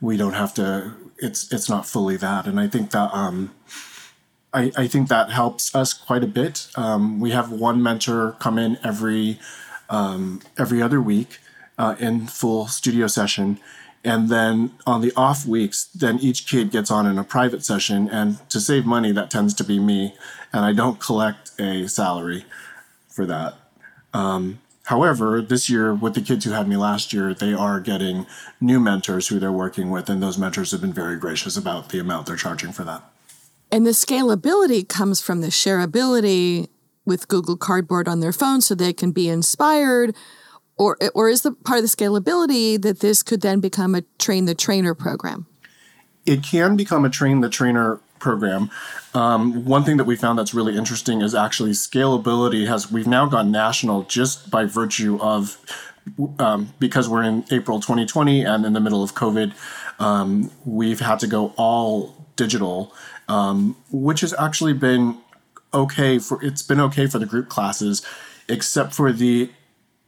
we 0.00 0.16
don't 0.16 0.32
have 0.32 0.52
to. 0.54 0.94
It's 1.18 1.52
it's 1.52 1.68
not 1.68 1.86
fully 1.86 2.16
that, 2.16 2.46
and 2.46 2.60
I 2.60 2.66
think 2.68 2.90
that 2.90 3.12
um, 3.14 3.54
I, 4.52 4.72
I 4.76 4.86
think 4.86 5.08
that 5.08 5.30
helps 5.30 5.74
us 5.74 5.92
quite 5.92 6.24
a 6.24 6.26
bit. 6.26 6.68
Um, 6.76 7.20
we 7.20 7.30
have 7.30 7.52
one 7.52 7.82
mentor 7.82 8.36
come 8.38 8.58
in 8.58 8.78
every 8.84 9.38
um, 9.88 10.40
every 10.58 10.82
other 10.82 11.00
week 11.00 11.38
uh, 11.78 11.96
in 11.98 12.26
full 12.26 12.66
studio 12.66 13.06
session. 13.06 13.58
And 14.04 14.28
then 14.28 14.72
on 14.86 15.00
the 15.00 15.12
off 15.16 15.46
weeks, 15.46 15.86
then 15.86 16.20
each 16.20 16.46
kid 16.46 16.70
gets 16.70 16.90
on 16.90 17.06
in 17.06 17.18
a 17.18 17.24
private 17.24 17.64
session. 17.64 18.08
And 18.08 18.48
to 18.50 18.60
save 18.60 18.86
money, 18.86 19.10
that 19.12 19.30
tends 19.30 19.52
to 19.54 19.64
be 19.64 19.80
me. 19.80 20.14
And 20.52 20.64
I 20.64 20.72
don't 20.72 21.00
collect 21.00 21.50
a 21.58 21.88
salary 21.88 22.44
for 23.08 23.26
that. 23.26 23.54
Um, 24.14 24.60
however, 24.84 25.42
this 25.42 25.68
year, 25.68 25.92
with 25.92 26.14
the 26.14 26.20
kids 26.20 26.44
who 26.44 26.52
had 26.52 26.68
me 26.68 26.76
last 26.76 27.12
year, 27.12 27.34
they 27.34 27.52
are 27.52 27.80
getting 27.80 28.26
new 28.60 28.78
mentors 28.78 29.26
who 29.26 29.40
they're 29.40 29.50
working 29.50 29.90
with. 29.90 30.08
And 30.08 30.22
those 30.22 30.38
mentors 30.38 30.70
have 30.70 30.80
been 30.80 30.92
very 30.92 31.16
gracious 31.16 31.56
about 31.56 31.88
the 31.88 31.98
amount 31.98 32.26
they're 32.26 32.36
charging 32.36 32.70
for 32.70 32.84
that. 32.84 33.02
And 33.72 33.84
the 33.84 33.90
scalability 33.90 34.88
comes 34.88 35.20
from 35.20 35.40
the 35.40 35.48
shareability 35.48 36.68
with 37.04 37.26
Google 37.26 37.56
Cardboard 37.56 38.06
on 38.06 38.20
their 38.20 38.32
phone 38.32 38.60
so 38.60 38.74
they 38.76 38.92
can 38.92 39.10
be 39.10 39.28
inspired 39.28 40.14
or 40.76 40.98
or 41.14 41.28
is 41.28 41.42
the 41.42 41.52
part 41.52 41.78
of 41.78 41.82
the 41.82 41.96
scalability 41.96 42.80
that 42.80 43.00
this 43.00 43.22
could 43.22 43.40
then 43.40 43.60
become 43.60 43.94
a 43.94 44.02
train 44.18 44.44
the 44.44 44.54
trainer 44.54 44.94
program? 44.94 45.46
it 46.26 46.42
can 46.42 46.76
become 46.76 47.04
a 47.04 47.10
train 47.10 47.40
the 47.40 47.48
trainer 47.48 48.00
program. 48.18 48.70
Um, 49.14 49.64
one 49.64 49.84
thing 49.84 49.96
that 49.96 50.04
we 50.04 50.16
found 50.16 50.38
that's 50.38 50.52
really 50.52 50.76
interesting 50.76 51.22
is 51.22 51.34
actually 51.34 51.70
scalability 51.70 52.66
has 52.66 52.90
we've 52.90 53.06
now 53.06 53.26
gone 53.26 53.50
national 53.50 54.02
just 54.02 54.50
by 54.50 54.64
virtue 54.64 55.18
of 55.20 55.58
um, 56.38 56.72
because 56.78 57.08
we're 57.08 57.22
in 57.22 57.44
April 57.50 57.80
2020 57.80 58.42
and 58.42 58.64
in 58.64 58.72
the 58.72 58.80
middle 58.80 59.02
of 59.02 59.14
COVID, 59.14 59.52
um, 60.00 60.50
we've 60.64 61.00
had 61.00 61.18
to 61.20 61.26
go 61.26 61.52
all 61.56 62.26
digital, 62.36 62.94
um, 63.28 63.76
which 63.90 64.20
has 64.20 64.34
actually 64.38 64.72
been 64.72 65.18
okay 65.72 66.18
for 66.18 66.42
it's 66.44 66.62
been 66.62 66.80
okay 66.80 67.06
for 67.06 67.18
the 67.18 67.26
group 67.26 67.48
classes, 67.48 68.04
except 68.48 68.94
for 68.94 69.12
the 69.12 69.50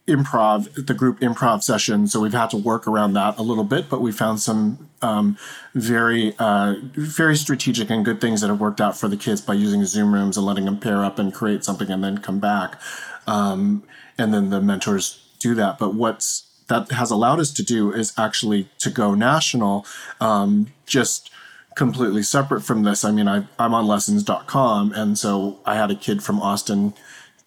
improv, 0.09 0.85
the 0.87 0.93
group 0.93 1.19
improv 1.21 1.63
session. 1.63 2.07
So 2.07 2.19
we've 2.19 2.33
had 2.33 2.49
to 2.49 2.57
work 2.57 2.87
around 2.87 3.13
that 3.13 3.37
a 3.37 3.41
little 3.41 3.63
bit, 3.63 3.89
but 3.89 4.01
we 4.01 4.11
found 4.11 4.41
some 4.41 4.89
um, 5.01 5.37
very, 5.73 6.35
uh, 6.37 6.75
very 6.81 7.37
strategic 7.37 7.89
and 7.89 8.03
good 8.03 8.19
things 8.19 8.41
that 8.41 8.47
have 8.47 8.59
worked 8.59 8.81
out 8.81 8.97
for 8.97 9.07
the 9.07 9.17
kids 9.17 9.39
by 9.39 9.53
using 9.53 9.85
Zoom 9.85 10.13
rooms 10.13 10.35
and 10.35 10.45
letting 10.45 10.65
them 10.65 10.79
pair 10.79 11.05
up 11.05 11.17
and 11.17 11.33
create 11.33 11.63
something 11.63 11.89
and 11.89 12.03
then 12.03 12.17
come 12.17 12.39
back. 12.39 12.79
Um, 13.25 13.83
and 14.17 14.33
then 14.33 14.49
the 14.49 14.59
mentors 14.59 15.25
do 15.39 15.55
that. 15.55 15.79
But 15.79 15.93
what's 15.93 16.45
that 16.67 16.91
has 16.91 17.11
allowed 17.11 17.39
us 17.39 17.51
to 17.53 17.63
do 17.63 17.91
is 17.91 18.13
actually 18.17 18.69
to 18.77 18.89
go 18.89 19.15
national, 19.15 19.85
um, 20.21 20.71
just 20.85 21.31
completely 21.75 22.23
separate 22.23 22.61
from 22.61 22.83
this. 22.83 23.03
I 23.03 23.11
mean, 23.11 23.27
I, 23.27 23.45
I'm 23.57 23.73
on 23.73 23.87
lessons.com, 23.87 24.93
and 24.93 25.17
so 25.17 25.59
I 25.65 25.75
had 25.75 25.91
a 25.91 25.95
kid 25.95 26.23
from 26.23 26.39
Austin, 26.39 26.93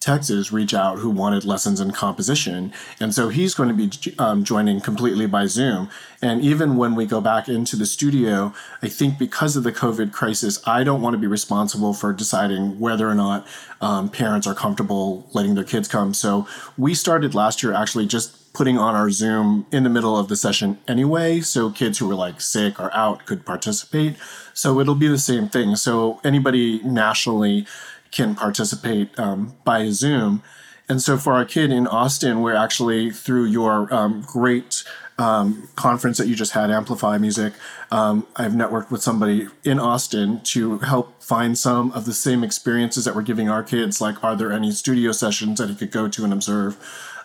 Texas 0.03 0.51
reach 0.51 0.73
out 0.73 0.99
who 0.99 1.09
wanted 1.09 1.45
lessons 1.45 1.79
in 1.79 1.91
composition. 1.91 2.73
And 2.99 3.15
so 3.15 3.29
he's 3.29 3.53
going 3.53 3.69
to 3.69 3.87
be 3.87 4.15
um, 4.19 4.43
joining 4.43 4.81
completely 4.81 5.27
by 5.27 5.45
Zoom. 5.45 5.89
And 6.21 6.41
even 6.41 6.75
when 6.75 6.93
we 6.95 7.05
go 7.05 7.21
back 7.21 7.47
into 7.47 7.77
the 7.77 7.85
studio, 7.85 8.53
I 8.81 8.89
think 8.89 9.17
because 9.17 9.55
of 9.55 9.63
the 9.63 9.71
COVID 9.71 10.11
crisis, 10.11 10.61
I 10.67 10.83
don't 10.83 11.01
want 11.01 11.13
to 11.13 11.17
be 11.17 11.27
responsible 11.27 11.93
for 11.93 12.11
deciding 12.11 12.81
whether 12.81 13.09
or 13.09 13.15
not 13.15 13.47
um, 13.79 14.09
parents 14.09 14.45
are 14.45 14.53
comfortable 14.53 15.25
letting 15.31 15.55
their 15.55 15.63
kids 15.63 15.87
come. 15.87 16.13
So 16.13 16.49
we 16.77 16.93
started 16.93 17.33
last 17.33 17.63
year 17.63 17.71
actually 17.71 18.05
just 18.05 18.53
putting 18.53 18.77
on 18.77 18.95
our 18.95 19.09
Zoom 19.09 19.65
in 19.71 19.83
the 19.83 19.89
middle 19.89 20.17
of 20.17 20.27
the 20.27 20.35
session 20.35 20.77
anyway. 20.85 21.39
So 21.39 21.69
kids 21.69 21.97
who 21.97 22.09
were 22.09 22.15
like 22.15 22.41
sick 22.41 22.77
or 22.77 22.93
out 22.93 23.25
could 23.25 23.45
participate. 23.45 24.17
So 24.53 24.79
it'll 24.81 24.95
be 24.95 25.07
the 25.07 25.17
same 25.17 25.47
thing. 25.47 25.75
So 25.75 26.19
anybody 26.23 26.81
nationally 26.83 27.65
can 28.13 28.35
participate 28.35 29.17
um, 29.19 29.55
by 29.65 29.89
Zoom. 29.89 30.43
And 30.87 31.01
so 31.01 31.17
for 31.17 31.33
our 31.33 31.45
kid 31.45 31.71
in 31.71 31.87
Austin, 31.87 32.41
we're 32.41 32.55
actually 32.55 33.09
through 33.09 33.45
your 33.45 33.91
um, 33.93 34.21
great 34.21 34.83
um, 35.17 35.69
conference 35.75 36.17
that 36.17 36.27
you 36.27 36.35
just 36.35 36.51
had, 36.51 36.69
Amplify 36.69 37.17
Music. 37.17 37.53
Um, 37.91 38.27
I've 38.35 38.51
networked 38.51 38.91
with 38.91 39.01
somebody 39.01 39.47
in 39.63 39.79
Austin 39.79 40.41
to 40.45 40.79
help 40.79 41.21
find 41.23 41.57
some 41.57 41.91
of 41.93 42.05
the 42.05 42.13
same 42.13 42.43
experiences 42.43 43.05
that 43.05 43.15
we're 43.15 43.21
giving 43.23 43.49
our 43.49 43.63
kids. 43.63 44.01
Like, 44.01 44.23
are 44.23 44.35
there 44.35 44.51
any 44.51 44.71
studio 44.71 45.11
sessions 45.11 45.59
that 45.59 45.69
he 45.69 45.75
could 45.75 45.91
go 45.91 46.07
to 46.07 46.23
and 46.23 46.33
observe 46.33 46.77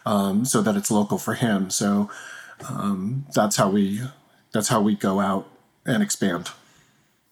um, 0.06 0.44
so 0.44 0.62
that 0.62 0.76
it's 0.76 0.90
local 0.90 1.18
for 1.18 1.34
him? 1.34 1.70
So 1.70 2.10
um, 2.68 3.26
that's 3.34 3.56
how 3.56 3.70
we 3.70 4.02
that's 4.52 4.68
how 4.68 4.80
we 4.80 4.94
go 4.94 5.20
out 5.20 5.48
and 5.84 6.02
expand. 6.02 6.50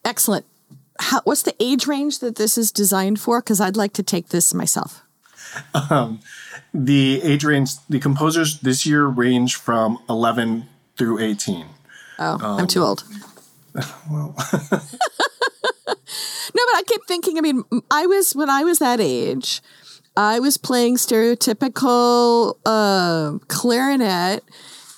Excellent 0.04 0.44
how, 0.98 1.20
what's 1.24 1.42
the 1.42 1.54
age 1.60 1.86
range 1.86 2.18
that 2.20 2.36
this 2.36 2.58
is 2.58 2.72
designed 2.72 3.20
for? 3.20 3.40
Because 3.40 3.60
I'd 3.60 3.76
like 3.76 3.92
to 3.94 4.02
take 4.02 4.28
this 4.28 4.54
myself. 4.54 5.02
Um, 5.90 6.20
the 6.74 7.22
age 7.22 7.44
range, 7.44 7.72
the 7.88 7.98
composers 7.98 8.60
this 8.60 8.84
year 8.84 9.06
range 9.06 9.56
from 9.56 9.98
11 10.08 10.68
through 10.96 11.20
18. 11.20 11.66
Oh, 12.18 12.32
um, 12.32 12.42
I'm 12.42 12.66
too 12.66 12.82
old. 12.82 13.04
Well, 14.10 14.34
no, 14.64 14.78
but 15.88 16.76
I 16.76 16.82
kept 16.86 17.06
thinking. 17.06 17.36
I 17.36 17.42
mean, 17.42 17.62
I 17.90 18.06
was 18.06 18.34
when 18.34 18.48
I 18.48 18.64
was 18.64 18.78
that 18.78 19.00
age, 19.00 19.60
I 20.16 20.40
was 20.40 20.56
playing 20.56 20.96
stereotypical 20.96 22.56
uh, 22.64 23.38
clarinet 23.48 24.42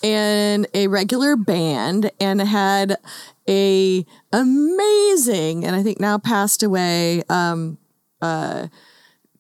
in 0.03 0.67
a 0.75 0.87
regular 0.87 1.37
band 1.37 2.11
and 2.21 2.41
had 2.41 2.97
a 3.49 4.05
amazing 4.33 5.65
and 5.65 5.75
I 5.75 5.83
think 5.83 6.01
now 6.01 6.19
passed 6.19 6.63
away 6.63 7.23
um, 7.29 7.79
uh, 8.21 8.69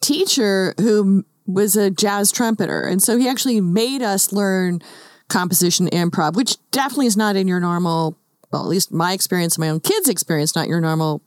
teacher 0.00 0.74
who 0.78 1.24
was 1.46 1.76
a 1.76 1.90
jazz 1.90 2.30
trumpeter, 2.30 2.82
and 2.82 3.02
so 3.02 3.16
he 3.16 3.28
actually 3.28 3.60
made 3.60 4.02
us 4.02 4.32
learn 4.32 4.82
composition 5.28 5.88
improv, 5.88 6.34
which 6.34 6.56
definitely 6.70 7.06
is 7.06 7.16
not 7.16 7.36
in 7.36 7.48
your 7.48 7.60
normal. 7.60 8.18
Well, 8.50 8.62
at 8.62 8.68
least 8.68 8.92
my 8.92 9.12
experience, 9.12 9.58
my 9.58 9.68
own 9.68 9.80
kids' 9.80 10.08
experience, 10.08 10.56
not 10.56 10.68
your 10.68 10.80
normal 10.80 11.22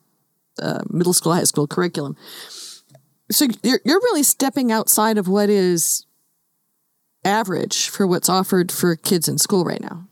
uh, 0.59 0.81
middle 0.89 1.13
school, 1.13 1.33
high 1.33 1.43
school 1.43 1.67
curriculum. 1.67 2.15
So 3.31 3.47
you're 3.63 3.79
you're 3.85 3.99
really 3.99 4.23
stepping 4.23 4.71
outside 4.71 5.17
of 5.17 5.27
what 5.27 5.49
is 5.49 6.05
average 7.23 7.89
for 7.89 8.07
what's 8.07 8.29
offered 8.29 8.71
for 8.71 8.95
kids 8.95 9.27
in 9.27 9.37
school 9.37 9.63
right 9.63 9.81
now. 9.81 10.07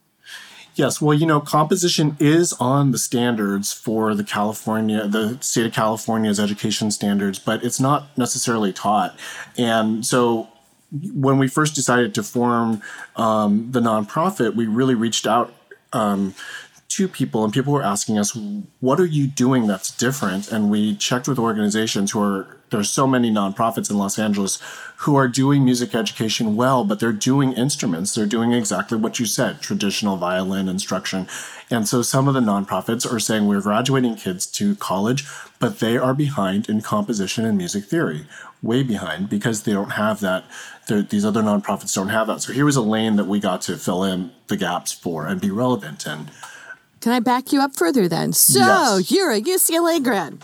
Yes, 0.75 1.01
well, 1.01 1.13
you 1.13 1.25
know, 1.25 1.41
composition 1.41 2.15
is 2.19 2.53
on 2.53 2.91
the 2.91 2.97
standards 2.97 3.73
for 3.73 4.15
the 4.15 4.23
California, 4.23 5.07
the 5.07 5.37
state 5.41 5.65
of 5.65 5.73
California's 5.73 6.39
education 6.39 6.89
standards, 6.89 7.37
but 7.37 7.65
it's 7.65 7.81
not 7.81 8.17
necessarily 8.17 8.71
taught. 8.71 9.19
And 9.57 10.05
so 10.05 10.47
when 11.13 11.37
we 11.37 11.47
first 11.47 11.75
decided 11.75 12.15
to 12.15 12.23
form 12.23 12.81
um, 13.17 13.71
the 13.71 13.81
nonprofit, 13.81 14.55
we 14.55 14.67
really 14.67 14.95
reached 14.95 15.27
out 15.27 15.53
um, 15.91 16.33
to 16.89 17.07
people, 17.07 17.43
and 17.43 17.53
people 17.53 17.73
were 17.73 17.83
asking 17.83 18.17
us, 18.17 18.37
"What 18.79 18.99
are 18.99 19.05
you 19.05 19.27
doing 19.27 19.67
that's 19.67 19.91
different?" 19.95 20.51
And 20.51 20.69
we 20.69 20.95
checked 20.95 21.27
with 21.27 21.39
organizations 21.39 22.11
who 22.11 22.21
are 22.21 22.59
there's 22.69 22.89
so 22.89 23.07
many 23.07 23.31
nonprofits 23.31 23.89
in 23.89 23.97
Los 23.97 24.19
Angeles 24.19 24.59
who 24.97 25.15
are 25.15 25.27
doing 25.27 25.65
music 25.65 25.95
education 25.95 26.55
well, 26.55 26.83
but 26.83 26.99
they're 26.99 27.11
doing 27.11 27.53
instruments. 27.53 28.13
They're 28.13 28.25
doing 28.25 28.53
exactly 28.53 28.97
what 28.97 29.19
you 29.19 29.25
said, 29.25 29.61
traditional 29.61 30.17
violin 30.17 30.69
instruction. 30.69 31.27
And 31.71 31.87
so 31.87 32.01
some 32.01 32.27
of 32.27 32.35
the 32.35 32.41
nonprofits 32.41 33.11
are 33.11 33.19
saying 33.19 33.47
we're 33.47 33.61
graduating 33.61 34.17
kids 34.17 34.45
to 34.47 34.75
college, 34.75 35.25
but 35.59 35.79
they 35.79 35.97
are 35.97 36.13
behind 36.13 36.69
in 36.69 36.81
composition 36.81 37.45
and 37.45 37.57
music 37.57 37.85
theory, 37.85 38.27
way 38.61 38.83
behind 38.83 39.29
because 39.29 39.63
they 39.63 39.73
don't 39.73 39.93
have 39.93 40.19
that. 40.19 40.45
These 40.87 41.25
other 41.25 41.41
nonprofits 41.41 41.95
don't 41.95 42.09
have 42.09 42.27
that. 42.27 42.41
So 42.41 42.53
here 42.53 42.65
was 42.65 42.75
a 42.75 42.81
lane 42.81 43.15
that 43.15 43.25
we 43.25 43.39
got 43.39 43.61
to 43.63 43.77
fill 43.77 44.03
in 44.03 44.31
the 44.47 44.57
gaps 44.57 44.91
for 44.91 45.25
and 45.25 45.41
be 45.41 45.51
relevant 45.51 46.05
in. 46.05 46.29
Can 47.01 47.11
I 47.11 47.19
back 47.19 47.51
you 47.51 47.61
up 47.61 47.75
further 47.75 48.07
then? 48.07 48.33
So 48.33 48.59
yes. 48.59 49.11
you're 49.11 49.31
a 49.31 49.41
UCLA 49.41 50.03
grad. 50.03 50.39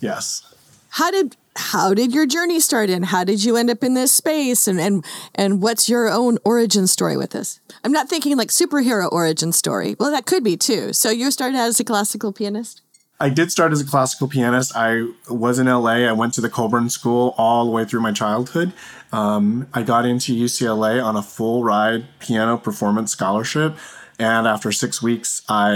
Yes. 0.00 0.42
How 0.90 1.10
did 1.10 1.36
how 1.58 1.94
did 1.94 2.14
your 2.14 2.26
journey 2.26 2.60
start 2.60 2.90
and 2.90 3.06
how 3.06 3.24
did 3.24 3.42
you 3.42 3.56
end 3.56 3.70
up 3.70 3.82
in 3.82 3.94
this 3.94 4.12
space 4.12 4.68
and 4.68 4.78
and 4.78 5.04
and 5.34 5.62
what's 5.62 5.88
your 5.88 6.10
own 6.10 6.38
origin 6.44 6.86
story 6.86 7.16
with 7.16 7.30
this 7.30 7.60
i'm 7.82 7.92
not 7.92 8.10
thinking 8.10 8.36
like 8.36 8.50
superhero 8.50 9.10
origin 9.10 9.52
story 9.52 9.96
well 9.98 10.10
that 10.10 10.26
could 10.26 10.44
be 10.44 10.54
too 10.54 10.92
so 10.92 11.08
you 11.08 11.30
started 11.30 11.56
out 11.56 11.66
as 11.66 11.80
a 11.80 11.84
classical 11.84 12.30
pianist 12.30 12.82
I 13.18 13.30
did 13.30 13.50
start 13.50 13.72
as 13.72 13.80
a 13.80 13.86
classical 13.86 14.28
pianist. 14.28 14.72
I 14.76 15.10
was 15.30 15.58
in 15.58 15.66
LA. 15.66 16.04
I 16.04 16.12
went 16.12 16.34
to 16.34 16.42
the 16.42 16.50
Colburn 16.50 16.90
School 16.90 17.34
all 17.38 17.64
the 17.64 17.70
way 17.70 17.86
through 17.86 18.00
my 18.00 18.12
childhood. 18.12 18.74
Um, 19.10 19.68
I 19.72 19.84
got 19.84 20.04
into 20.04 20.34
UCLA 20.34 21.02
on 21.02 21.16
a 21.16 21.22
full 21.22 21.64
ride 21.64 22.04
piano 22.18 22.58
performance 22.58 23.12
scholarship. 23.12 23.78
And 24.18 24.46
after 24.46 24.72
six 24.72 25.02
weeks, 25.02 25.42
I 25.48 25.72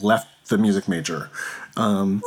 left 0.00 0.48
the 0.48 0.58
music 0.58 0.88
major. 0.88 1.30
Um, 1.76 2.22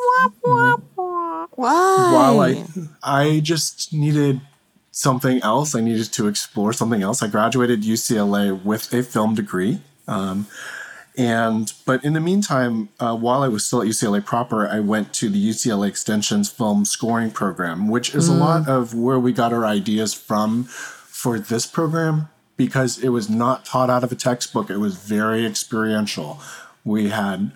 why? 1.56 2.12
While 2.12 2.40
I, 2.42 2.66
I 3.04 3.40
just 3.40 3.94
needed 3.94 4.42
something 4.92 5.42
else. 5.42 5.76
I 5.76 5.82
needed 5.82 6.12
to 6.14 6.28
explore 6.28 6.72
something 6.72 7.02
else. 7.02 7.22
I 7.22 7.28
graduated 7.28 7.82
UCLA 7.82 8.64
with 8.64 8.94
a 8.94 9.04
film 9.04 9.36
degree. 9.36 9.80
Um, 10.08 10.48
and 11.18 11.72
but 11.86 12.04
in 12.04 12.14
the 12.14 12.20
meantime, 12.20 12.90
uh, 13.00 13.16
while 13.16 13.44
I 13.44 13.48
was 13.48 13.66
still 13.66 13.82
at 13.82 13.88
UCLA 13.88 14.24
proper, 14.26 14.68
I 14.68 14.80
went 14.80 15.14
to 15.16 15.30
the 15.30 15.50
UCLA 15.50 15.88
Extension's 15.88 16.50
film 16.50 16.86
scoring 16.86 17.32
program, 17.32 17.88
which 17.88 18.16
is 18.16 18.30
mm. 18.30 18.36
a 18.36 18.38
lot 18.38 18.68
of 18.68 18.96
where 18.96 19.20
we 19.20 19.32
got 19.32 19.54
our 19.54 19.66
ideas 19.66 20.14
from 20.14 20.64
for 20.64 21.40
this 21.40 21.66
program 21.66 22.30
because 22.58 23.04
it 23.04 23.10
was 23.10 23.30
not 23.30 23.66
taught 23.66 23.90
out 23.90 24.04
of 24.04 24.12
a 24.12 24.16
textbook. 24.16 24.70
It 24.70 24.78
was 24.78 24.96
very 24.96 25.46
experiential. 25.46 26.40
We 26.86 27.10
had 27.10 27.52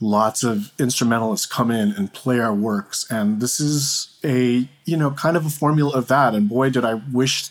lots 0.00 0.44
of 0.44 0.72
instrumentalists 0.78 1.46
come 1.46 1.70
in 1.70 1.92
and 1.92 2.12
play 2.12 2.38
our 2.38 2.54
works 2.54 3.10
and 3.10 3.40
this 3.40 3.58
is 3.58 4.18
a 4.22 4.68
you 4.84 4.96
know 4.96 5.10
kind 5.12 5.36
of 5.36 5.46
a 5.46 5.50
formula 5.50 5.96
of 5.96 6.06
that 6.08 6.34
and 6.34 6.48
boy 6.50 6.68
did 6.68 6.84
i 6.84 6.94
wish 7.12 7.48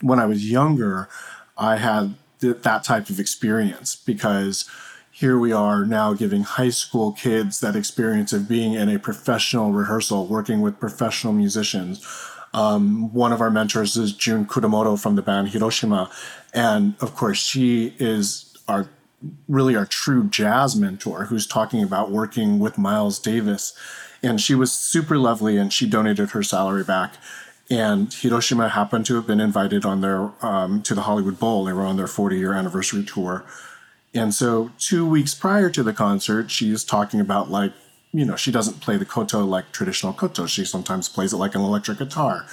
when 0.00 0.20
i 0.20 0.24
was 0.24 0.48
younger 0.48 1.08
i 1.58 1.76
had 1.76 2.14
th- 2.40 2.58
that 2.62 2.84
type 2.84 3.10
of 3.10 3.18
experience 3.18 3.96
because 3.96 4.70
here 5.10 5.36
we 5.36 5.52
are 5.52 5.84
now 5.84 6.14
giving 6.14 6.44
high 6.44 6.70
school 6.70 7.10
kids 7.10 7.58
that 7.58 7.74
experience 7.74 8.32
of 8.32 8.48
being 8.48 8.74
in 8.74 8.88
a 8.88 8.98
professional 8.98 9.72
rehearsal 9.72 10.28
working 10.28 10.60
with 10.60 10.78
professional 10.78 11.32
musicians 11.32 11.98
um, 12.52 13.12
one 13.12 13.32
of 13.32 13.40
our 13.40 13.50
mentors 13.50 13.96
is 13.96 14.12
June 14.12 14.44
kuramoto 14.44 15.00
from 15.00 15.16
the 15.16 15.22
band 15.22 15.48
hiroshima 15.48 16.10
and 16.52 16.94
of 17.00 17.14
course 17.14 17.38
she 17.38 17.94
is 17.98 18.56
our 18.66 18.88
really 19.48 19.76
our 19.76 19.86
true 19.86 20.28
jazz 20.28 20.76
mentor 20.76 21.26
who's 21.26 21.46
talking 21.46 21.82
about 21.82 22.10
working 22.10 22.58
with 22.58 22.78
Miles 22.78 23.18
Davis. 23.18 23.76
And 24.22 24.40
she 24.40 24.54
was 24.54 24.72
super 24.72 25.18
lovely 25.18 25.56
and 25.56 25.72
she 25.72 25.88
donated 25.88 26.30
her 26.30 26.42
salary 26.42 26.84
back. 26.84 27.14
And 27.70 28.12
Hiroshima 28.12 28.70
happened 28.70 29.06
to 29.06 29.14
have 29.14 29.26
been 29.26 29.40
invited 29.40 29.84
on 29.84 30.00
their 30.00 30.32
um, 30.44 30.82
to 30.82 30.94
the 30.94 31.02
Hollywood 31.02 31.38
Bowl. 31.38 31.64
They 31.64 31.72
were 31.72 31.86
on 31.86 31.96
their 31.96 32.08
40 32.08 32.36
year 32.36 32.52
anniversary 32.52 33.04
tour. 33.04 33.44
And 34.12 34.34
so 34.34 34.72
two 34.78 35.08
weeks 35.08 35.34
prior 35.34 35.70
to 35.70 35.82
the 35.82 35.92
concert, 35.92 36.50
she's 36.50 36.82
talking 36.82 37.20
about 37.20 37.50
like, 37.50 37.72
you 38.12 38.24
know, 38.24 38.36
she 38.36 38.50
doesn't 38.50 38.80
play 38.80 38.96
the 38.96 39.04
koto 39.04 39.44
like 39.44 39.72
traditional 39.72 40.12
koto. 40.12 40.46
She 40.46 40.64
sometimes 40.64 41.08
plays 41.08 41.32
it 41.32 41.36
like 41.36 41.54
an 41.54 41.60
electric 41.60 41.98
guitar. 41.98 42.46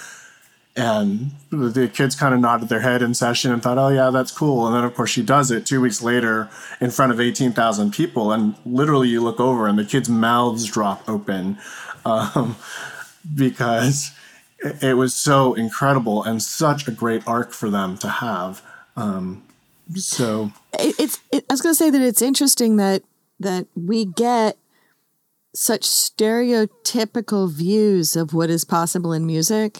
And 0.76 1.32
the 1.50 1.90
kids 1.92 2.14
kind 2.14 2.32
of 2.32 2.38
nodded 2.38 2.68
their 2.68 2.80
head 2.80 3.02
in 3.02 3.12
session 3.12 3.50
and 3.50 3.60
thought, 3.60 3.78
oh, 3.78 3.88
yeah, 3.88 4.10
that's 4.10 4.30
cool. 4.30 4.64
And 4.64 4.76
then, 4.76 4.84
of 4.84 4.94
course, 4.94 5.10
she 5.10 5.24
does 5.24 5.50
it 5.50 5.66
two 5.66 5.80
weeks 5.80 6.02
later 6.02 6.48
in 6.80 6.92
front 6.92 7.10
of 7.10 7.20
18,000 7.20 7.92
people. 7.92 8.30
And 8.30 8.54
literally, 8.64 9.08
you 9.08 9.20
look 9.20 9.40
over 9.40 9.66
and 9.66 9.76
the 9.76 9.84
kids' 9.84 10.08
mouths 10.08 10.66
drop 10.66 11.08
open 11.08 11.58
um, 12.04 12.54
because 13.34 14.12
it 14.80 14.96
was 14.96 15.14
so 15.14 15.54
incredible 15.54 16.22
and 16.22 16.40
such 16.40 16.86
a 16.86 16.92
great 16.92 17.26
arc 17.26 17.52
for 17.52 17.70
them 17.70 17.98
to 17.98 18.08
have. 18.08 18.62
Um, 18.94 19.42
so 19.96 20.52
it's, 20.78 21.18
it, 21.32 21.44
I 21.50 21.54
was 21.54 21.60
going 21.60 21.72
to 21.72 21.78
say 21.78 21.90
that 21.90 22.00
it's 22.00 22.22
interesting 22.22 22.76
that, 22.76 23.02
that 23.40 23.66
we 23.74 24.04
get 24.04 24.56
such 25.58 25.82
stereotypical 25.82 27.50
views 27.50 28.16
of 28.16 28.32
what 28.32 28.50
is 28.50 28.64
possible 28.64 29.12
in 29.12 29.26
music 29.26 29.78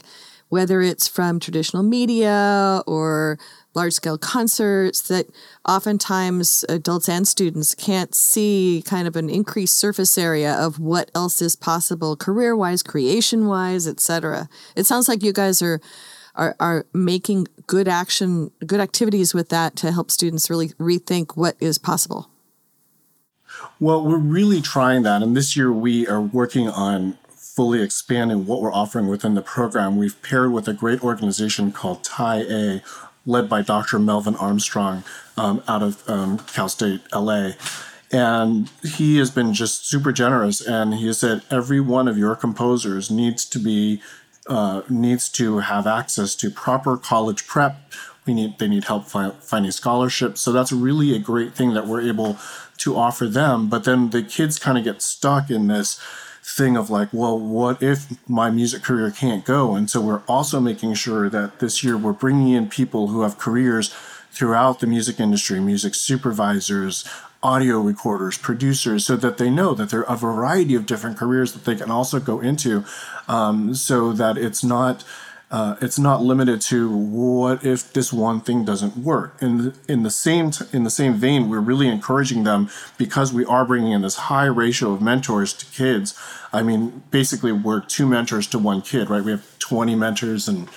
whether 0.48 0.80
it's 0.80 1.06
from 1.06 1.38
traditional 1.38 1.82
media 1.82 2.82
or 2.86 3.38
large 3.74 3.92
scale 3.92 4.18
concerts, 4.18 5.06
that 5.08 5.26
oftentimes 5.66 6.64
adults 6.68 7.08
and 7.08 7.28
students 7.28 7.74
can't 7.74 8.14
see 8.14 8.82
kind 8.86 9.06
of 9.06 9.14
an 9.14 9.28
increased 9.28 9.76
surface 9.76 10.16
area 10.16 10.52
of 10.54 10.78
what 10.78 11.10
else 11.14 11.42
is 11.42 11.54
possible 11.54 12.16
career 12.16 12.56
wise, 12.56 12.82
creation 12.82 13.46
wise, 13.46 13.86
etc. 13.86 14.48
It 14.74 14.84
sounds 14.84 15.08
like 15.08 15.22
you 15.22 15.32
guys 15.32 15.62
are. 15.62 15.80
Are, 16.34 16.54
are 16.60 16.86
making 16.94 17.48
good 17.66 17.88
action, 17.88 18.52
good 18.64 18.78
activities 18.78 19.34
with 19.34 19.48
that 19.48 19.74
to 19.74 19.90
help 19.90 20.08
students 20.08 20.48
really 20.48 20.68
rethink 20.68 21.36
what 21.36 21.56
is 21.58 21.78
possible. 21.78 22.30
Well, 23.80 24.04
we're 24.04 24.18
really 24.18 24.60
trying 24.60 25.02
that. 25.02 25.22
And 25.22 25.36
this 25.36 25.56
year 25.56 25.72
we 25.72 26.06
are 26.06 26.20
working 26.20 26.68
on 26.68 27.16
fully 27.58 27.82
expanding 27.82 28.46
what 28.46 28.62
we're 28.62 28.72
offering 28.72 29.08
within 29.08 29.34
the 29.34 29.42
program, 29.42 29.96
we've 29.96 30.22
paired 30.22 30.52
with 30.52 30.68
a 30.68 30.72
great 30.72 31.02
organization 31.02 31.72
called 31.72 32.04
TIE 32.04 32.42
A, 32.48 32.82
led 33.26 33.48
by 33.48 33.62
Dr. 33.62 33.98
Melvin 33.98 34.36
Armstrong 34.36 35.02
um, 35.36 35.60
out 35.66 35.82
of 35.82 36.08
um, 36.08 36.38
Cal 36.38 36.68
State 36.68 37.00
LA. 37.12 37.50
And 38.12 38.70
he 38.84 39.18
has 39.18 39.32
been 39.32 39.54
just 39.54 39.88
super 39.88 40.12
generous. 40.12 40.60
And 40.60 40.94
he 40.94 41.08
has 41.08 41.18
said 41.18 41.42
every 41.50 41.80
one 41.80 42.06
of 42.06 42.16
your 42.16 42.36
composers 42.36 43.10
needs 43.10 43.44
to 43.46 43.58
be 43.58 44.00
uh, 44.46 44.82
needs 44.88 45.28
to 45.28 45.58
have 45.58 45.86
access 45.86 46.36
to 46.36 46.52
proper 46.52 46.96
college 46.96 47.44
prep. 47.48 47.92
We 48.24 48.34
need 48.34 48.58
they 48.60 48.68
need 48.68 48.84
help 48.84 49.06
fi- 49.06 49.32
finding 49.40 49.72
scholarships. 49.72 50.40
So 50.40 50.52
that's 50.52 50.70
really 50.70 51.16
a 51.16 51.18
great 51.18 51.54
thing 51.54 51.74
that 51.74 51.88
we're 51.88 52.02
able 52.02 52.38
to 52.78 52.96
offer 52.96 53.26
them. 53.26 53.68
But 53.68 53.84
then 53.84 54.10
the 54.10 54.22
kids 54.22 54.58
kind 54.58 54.78
of 54.78 54.84
get 54.84 55.02
stuck 55.02 55.50
in 55.50 55.66
this 55.66 56.00
thing 56.42 56.76
of 56.76 56.88
like, 56.90 57.08
well, 57.12 57.38
what 57.38 57.82
if 57.82 58.06
my 58.28 58.50
music 58.50 58.82
career 58.82 59.10
can't 59.10 59.44
go? 59.44 59.74
And 59.74 59.90
so 59.90 60.00
we're 60.00 60.22
also 60.26 60.60
making 60.60 60.94
sure 60.94 61.28
that 61.28 61.58
this 61.58 61.84
year 61.84 61.96
we're 61.96 62.12
bringing 62.12 62.48
in 62.48 62.68
people 62.68 63.08
who 63.08 63.22
have 63.22 63.38
careers 63.38 63.94
throughout 64.30 64.80
the 64.80 64.86
music 64.86 65.20
industry, 65.20 65.60
music 65.60 65.94
supervisors, 65.94 67.04
audio 67.42 67.80
recorders, 67.80 68.36
producers, 68.36 69.06
so 69.06 69.16
that 69.16 69.38
they 69.38 69.50
know 69.50 69.74
that 69.74 69.90
there 69.90 70.08
are 70.08 70.14
a 70.14 70.16
variety 70.16 70.74
of 70.74 70.86
different 70.86 71.16
careers 71.16 71.52
that 71.52 71.64
they 71.64 71.76
can 71.76 71.90
also 71.90 72.18
go 72.18 72.40
into, 72.40 72.84
um, 73.28 73.74
so 73.74 74.12
that 74.12 74.36
it's 74.36 74.64
not 74.64 75.04
uh, 75.50 75.76
it's 75.80 75.98
not 75.98 76.22
limited 76.22 76.60
to 76.60 76.94
what 76.94 77.64
if 77.64 77.92
this 77.92 78.12
one 78.12 78.40
thing 78.40 78.64
doesn't 78.64 78.96
work. 78.98 79.36
In 79.40 79.72
in 79.88 80.02
the 80.02 80.10
same 80.10 80.50
in 80.72 80.84
the 80.84 80.90
same 80.90 81.14
vein, 81.14 81.48
we're 81.48 81.60
really 81.60 81.88
encouraging 81.88 82.44
them 82.44 82.68
because 82.98 83.32
we 83.32 83.44
are 83.46 83.64
bringing 83.64 83.92
in 83.92 84.02
this 84.02 84.16
high 84.16 84.44
ratio 84.44 84.92
of 84.92 85.00
mentors 85.00 85.54
to 85.54 85.66
kids. 85.66 86.18
I 86.52 86.62
mean, 86.62 87.02
basically, 87.10 87.52
we're 87.52 87.80
two 87.80 88.06
mentors 88.06 88.46
to 88.48 88.58
one 88.58 88.82
kid, 88.82 89.08
right? 89.08 89.24
We 89.24 89.30
have 89.30 89.58
20 89.58 89.94
mentors 89.94 90.48
and 90.48 90.68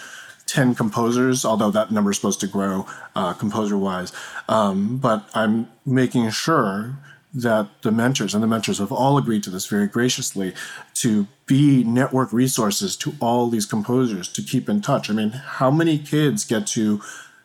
10 0.48 0.76
composers, 0.76 1.46
although 1.46 1.72
that 1.72 1.92
number 1.92 2.12
is 2.12 2.18
supposed 2.18 2.42
to 2.42 2.48
grow 2.48 2.86
uh, 3.16 3.34
composer 3.34 3.78
wise. 3.78 4.12
Um, 4.50 4.98
but 4.98 5.30
I'm 5.34 5.70
making 5.86 6.30
sure 6.32 6.98
that 7.34 7.70
the 7.82 7.92
mentors 7.92 8.34
and 8.34 8.44
the 8.44 8.48
mentors 8.48 8.80
have 8.80 8.92
all 8.92 9.18
agreed 9.18 9.44
to 9.44 9.50
this 9.50 9.66
very 9.66 9.88
graciously 9.88 10.54
to 10.96 11.28
be 11.46 11.84
network 11.84 12.34
resources 12.34 12.96
to 12.98 13.14
all 13.20 13.50
these 13.50 13.66
composers 13.66 14.28
to 14.28 14.42
keep 14.42 14.68
in 14.68 14.82
touch. 14.82 15.10
I 15.10 15.14
mean, 15.14 15.30
how 15.30 15.72
many 15.72 15.98
kids 15.98 16.44
get 16.44 16.68
to 16.68 17.02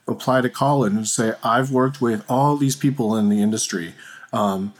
apply 0.08 0.40
to 0.40 0.50
college 0.50 0.92
and 0.92 1.06
say, 1.06 1.34
I've 1.42 1.70
worked 1.70 2.00
with 2.00 2.24
all 2.28 2.56
these 2.56 2.76
people 2.76 3.16
in 3.16 3.28
the 3.28 3.40
industry? 3.40 3.94
Um, 4.32 4.74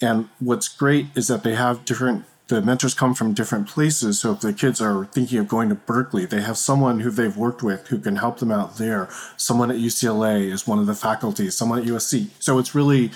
and 0.00 0.28
what's 0.38 0.68
great 0.68 1.06
is 1.16 1.28
that 1.28 1.42
they 1.42 1.54
have 1.54 1.84
different 1.84 2.24
the 2.48 2.60
mentors 2.60 2.92
come 2.92 3.14
from 3.14 3.32
different 3.32 3.66
places. 3.68 4.20
So 4.20 4.32
if 4.32 4.40
the 4.40 4.52
kids 4.52 4.80
are 4.80 5.06
thinking 5.06 5.38
of 5.38 5.48
going 5.48 5.70
to 5.70 5.74
Berkeley, 5.74 6.26
they 6.26 6.42
have 6.42 6.58
someone 6.58 7.00
who 7.00 7.10
they've 7.10 7.36
worked 7.36 7.62
with 7.62 7.88
who 7.88 7.98
can 7.98 8.16
help 8.16 8.38
them 8.38 8.52
out 8.52 8.76
there. 8.76 9.08
Someone 9.38 9.70
at 9.70 9.78
UCLA 9.78 10.52
is 10.52 10.66
one 10.66 10.78
of 10.78 10.86
the 10.86 10.94
faculty, 10.94 11.48
someone 11.50 11.78
at 11.78 11.86
USC. 11.86 12.28
So 12.40 12.58
it's 12.58 12.74
really 12.74 13.12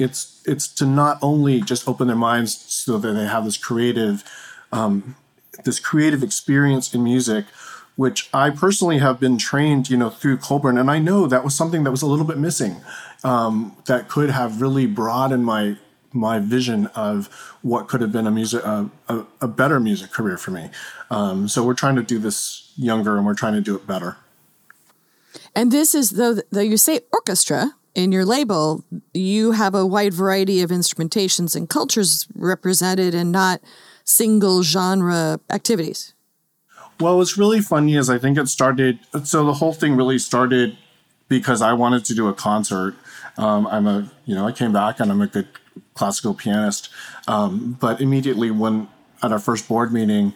it's 0.00 0.42
it's 0.46 0.66
to 0.68 0.86
not 0.86 1.18
only 1.22 1.60
just 1.60 1.86
open 1.86 2.06
their 2.06 2.16
minds 2.16 2.56
so 2.56 2.98
that 2.98 3.12
they 3.12 3.26
have 3.26 3.44
this 3.44 3.56
creative 3.56 4.24
um, 4.72 5.16
this 5.64 5.78
creative 5.78 6.22
experience 6.22 6.94
in 6.94 7.04
music 7.04 7.46
which 8.00 8.30
I 8.32 8.48
personally 8.48 8.96
have 8.96 9.20
been 9.20 9.36
trained, 9.36 9.90
you 9.90 9.96
know, 9.98 10.08
through 10.08 10.38
Colburn, 10.38 10.78
and 10.78 10.90
I 10.90 10.98
know 10.98 11.26
that 11.26 11.44
was 11.44 11.54
something 11.54 11.84
that 11.84 11.90
was 11.90 12.00
a 12.00 12.06
little 12.06 12.24
bit 12.24 12.38
missing, 12.38 12.80
um, 13.22 13.76
that 13.84 14.08
could 14.08 14.30
have 14.30 14.62
really 14.62 14.86
broadened 14.86 15.44
my 15.44 15.76
my 16.12 16.38
vision 16.38 16.86
of 16.88 17.28
what 17.60 17.88
could 17.88 18.00
have 18.00 18.10
been 18.10 18.26
a 18.26 18.30
music 18.30 18.64
a, 18.64 18.88
a, 19.40 19.46
better 19.46 19.78
music 19.78 20.10
career 20.10 20.38
for 20.38 20.50
me. 20.50 20.70
Um, 21.10 21.46
so 21.46 21.62
we're 21.62 21.74
trying 21.74 21.96
to 21.96 22.02
do 22.02 22.18
this 22.18 22.72
younger, 22.74 23.18
and 23.18 23.26
we're 23.26 23.34
trying 23.34 23.52
to 23.52 23.60
do 23.60 23.76
it 23.76 23.86
better. 23.86 24.16
And 25.54 25.70
this 25.70 25.94
is 25.94 26.12
though 26.12 26.40
though 26.50 26.60
you 26.60 26.78
say 26.78 27.00
orchestra, 27.12 27.74
in 28.02 28.12
your 28.12 28.24
label, 28.24 28.84
you 29.12 29.52
have 29.52 29.74
a 29.74 29.86
wide 29.86 30.14
variety 30.14 30.62
of 30.62 30.70
instrumentations 30.70 31.54
and 31.54 31.68
cultures 31.68 32.26
represented 32.34 33.14
and 33.14 33.30
not 33.30 33.60
single 34.04 34.62
genre 34.62 35.40
activities. 35.50 36.14
Well, 36.98 37.16
what's 37.16 37.38
really 37.38 37.60
funny 37.60 37.96
is 37.96 38.10
I 38.10 38.18
think 38.18 38.36
it 38.36 38.48
started, 38.48 38.98
so 39.24 39.44
the 39.44 39.54
whole 39.54 39.72
thing 39.72 39.96
really 39.96 40.18
started 40.18 40.76
because 41.28 41.62
I 41.62 41.72
wanted 41.72 42.04
to 42.06 42.14
do 42.14 42.28
a 42.28 42.34
concert. 42.34 42.94
Um, 43.38 43.66
I'm 43.68 43.86
a, 43.86 44.10
you 44.26 44.34
know, 44.34 44.46
I 44.46 44.52
came 44.52 44.72
back 44.72 45.00
and 45.00 45.10
I'm 45.10 45.20
a 45.20 45.26
good 45.26 45.48
classical 45.94 46.34
pianist. 46.34 46.90
Um, 47.28 47.76
but 47.80 48.00
immediately 48.00 48.50
when 48.50 48.88
at 49.22 49.32
our 49.32 49.38
first 49.38 49.68
board 49.68 49.92
meeting, 49.92 50.34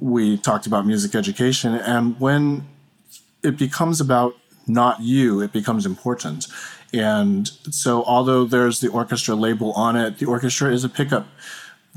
we 0.00 0.36
talked 0.36 0.66
about 0.66 0.86
music 0.86 1.14
education. 1.14 1.74
And 1.74 2.18
when 2.20 2.68
it 3.42 3.56
becomes 3.56 4.00
about 4.00 4.36
not 4.66 5.00
you, 5.00 5.40
it 5.40 5.52
becomes 5.52 5.86
important. 5.86 6.46
And 6.92 7.48
so, 7.70 8.02
although 8.04 8.44
there's 8.44 8.80
the 8.80 8.88
orchestra 8.88 9.34
label 9.34 9.72
on 9.72 9.96
it, 9.96 10.18
the 10.18 10.26
orchestra 10.26 10.72
is 10.72 10.84
a 10.84 10.88
pickup 10.88 11.26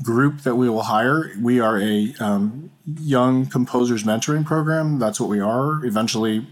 group 0.02 0.42
that 0.42 0.56
we 0.56 0.68
will 0.68 0.82
hire. 0.82 1.32
We 1.40 1.60
are 1.60 1.80
a 1.80 2.14
um, 2.20 2.70
young 2.86 3.46
composers 3.46 4.04
mentoring 4.04 4.44
program. 4.44 4.98
That's 4.98 5.20
what 5.20 5.28
we 5.28 5.40
are. 5.40 5.84
Eventually, 5.84 6.46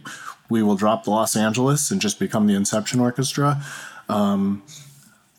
we 0.48 0.62
will 0.62 0.76
drop 0.76 1.05
the 1.05 1.11
Los 1.11 1.37
Angeles 1.37 1.90
and 1.90 2.00
just 2.00 2.18
become 2.18 2.46
the 2.46 2.55
Inception 2.55 3.00
Orchestra. 3.00 3.62
Um, 4.09 4.62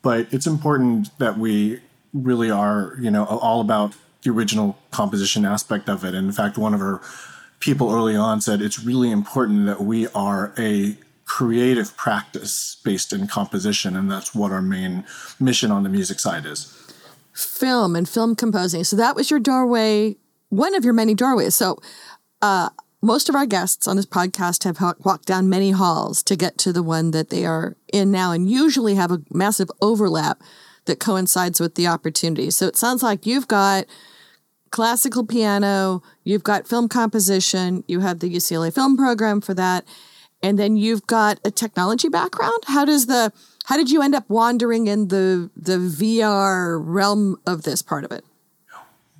but 0.02 0.28
it's 0.32 0.48
important 0.48 1.18
that 1.20 1.38
we 1.38 1.80
really 2.14 2.52
are, 2.52 2.96
you 3.00 3.12
know, 3.12 3.26
all 3.26 3.62
about 3.62 3.96
the 4.24 4.32
original 4.32 4.78
composition 4.92 5.46
aspect 5.46 5.90
of 5.90 6.04
it. 6.04 6.14
And 6.14 6.28
in 6.28 6.34
fact, 6.34 6.58
one 6.58 6.74
of 6.74 6.82
our 6.82 7.02
people 7.60 7.94
early 7.94 8.16
on 8.16 8.42
said 8.42 8.62
it's 8.62 8.84
really 8.84 9.12
important 9.12 9.66
that 9.66 9.82
we 9.82 10.08
are 10.10 10.54
a 10.58 10.98
creative 11.34 11.98
practice 11.98 12.78
based 12.84 13.12
in 13.12 13.26
composition, 13.26 13.96
and 13.96 14.10
that's 14.10 14.36
what 14.36 14.52
our 14.52 14.62
main 14.62 15.04
mission 15.40 15.72
on 15.72 15.82
the 15.82 15.90
music 15.90 16.20
side 16.20 16.46
is. 16.46 16.72
Film 17.34 17.96
and 17.96 18.08
film 18.08 18.36
composing. 18.36 18.84
So 18.84 18.96
that 18.98 19.16
was 19.16 19.32
your 19.32 19.40
doorway, 19.40 20.16
one 20.50 20.76
of 20.76 20.86
your 20.86 20.94
many 20.94 21.16
doorways. 21.16 21.56
So, 21.56 21.80
uh, 22.44 22.70
most 23.02 23.30
of 23.30 23.36
our 23.36 23.48
guests 23.48 23.88
on 23.88 23.96
this 23.96 24.06
podcast 24.06 24.64
have 24.64 24.80
walked 25.04 25.26
down 25.26 25.50
many 25.50 25.72
halls 25.72 26.22
to 26.22 26.36
get 26.36 26.60
to 26.60 26.72
the 26.72 26.84
one 26.84 27.10
that 27.12 27.32
they 27.32 27.46
are 27.46 27.78
in 27.92 28.12
now, 28.12 28.32
and 28.32 28.48
usually 28.48 28.94
have 28.94 29.12
a 29.12 29.24
massive 29.32 29.72
overlap 29.82 30.40
that 30.86 31.00
coincides 31.00 31.60
with 31.60 31.74
the 31.74 31.88
opportunity. 31.88 32.52
So 32.52 32.68
it 32.68 32.78
sounds 32.78 33.02
like 33.02 33.26
you've 33.26 33.48
got 33.48 33.86
classical 34.70 35.26
piano, 35.26 36.04
you've 36.24 36.44
got 36.44 36.68
film 36.68 36.88
composition, 36.88 37.84
you 37.88 38.02
have 38.02 38.20
the 38.20 38.30
UCLA 38.30 38.72
film 38.72 38.96
program 38.96 39.42
for 39.42 39.56
that, 39.56 39.84
and 40.44 40.60
then 40.60 40.76
you've 40.76 41.08
got 41.08 41.40
a 41.46 41.50
technology 41.50 42.10
background. 42.10 42.60
How 42.68 42.86
does 42.86 43.08
the 43.08 43.32
How 43.66 43.78
did 43.78 43.90
you 43.90 44.04
end 44.04 44.14
up 44.14 44.30
wandering 44.30 44.88
in 44.88 45.08
the 45.08 45.50
the 45.56 45.78
VR 45.78 46.80
realm 46.84 47.40
of 47.48 47.64
this 47.64 47.82
part 47.82 48.04
of 48.04 48.12
it? 48.12 48.26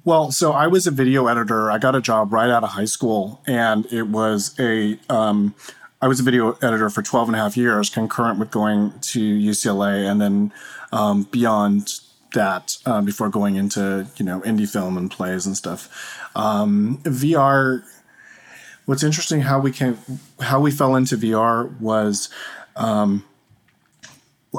Well, 0.06 0.32
so 0.32 0.52
I 0.52 0.68
was 0.68 0.86
a 0.86 0.92
video 0.92 1.28
editor. 1.28 1.72
I 1.72 1.78
got 1.78 1.96
a 1.96 2.02
job 2.02 2.34
right 2.34 2.50
out 2.50 2.64
of 2.64 2.72
high 2.72 2.86
school, 2.86 3.42
and 3.48 3.86
it 3.92 4.08
was 4.08 4.54
a 4.60 5.00
um, 5.10 5.56
I 6.02 6.08
was 6.08 6.20
a 6.20 6.24
video 6.24 6.52
editor 6.62 6.90
for 6.90 7.02
12 7.02 7.30
and 7.30 7.36
a 7.38 7.40
half 7.40 7.56
years, 7.56 7.90
concurrent 7.90 8.38
with 8.38 8.52
going 8.52 8.92
to 9.00 9.20
UCLA, 9.22 10.12
and 10.12 10.20
then 10.20 10.52
um, 10.92 11.24
beyond 11.32 12.02
that, 12.34 12.76
uh, 12.86 13.02
before 13.02 13.30
going 13.30 13.56
into 13.56 14.08
you 14.18 14.26
know 14.26 14.42
indie 14.42 14.70
film 14.70 14.98
and 14.98 15.10
plays 15.10 15.46
and 15.46 15.56
stuff. 15.56 15.90
Um, 16.36 17.00
VR. 17.04 17.84
What's 18.86 19.04
interesting 19.04 19.42
how 19.42 19.60
we 19.60 19.72
came, 19.72 19.98
how 20.40 20.60
we 20.60 20.72
fell 20.72 20.96
into 20.96 21.16
VR 21.18 21.80
was. 21.80 22.30
Um, 22.76 23.24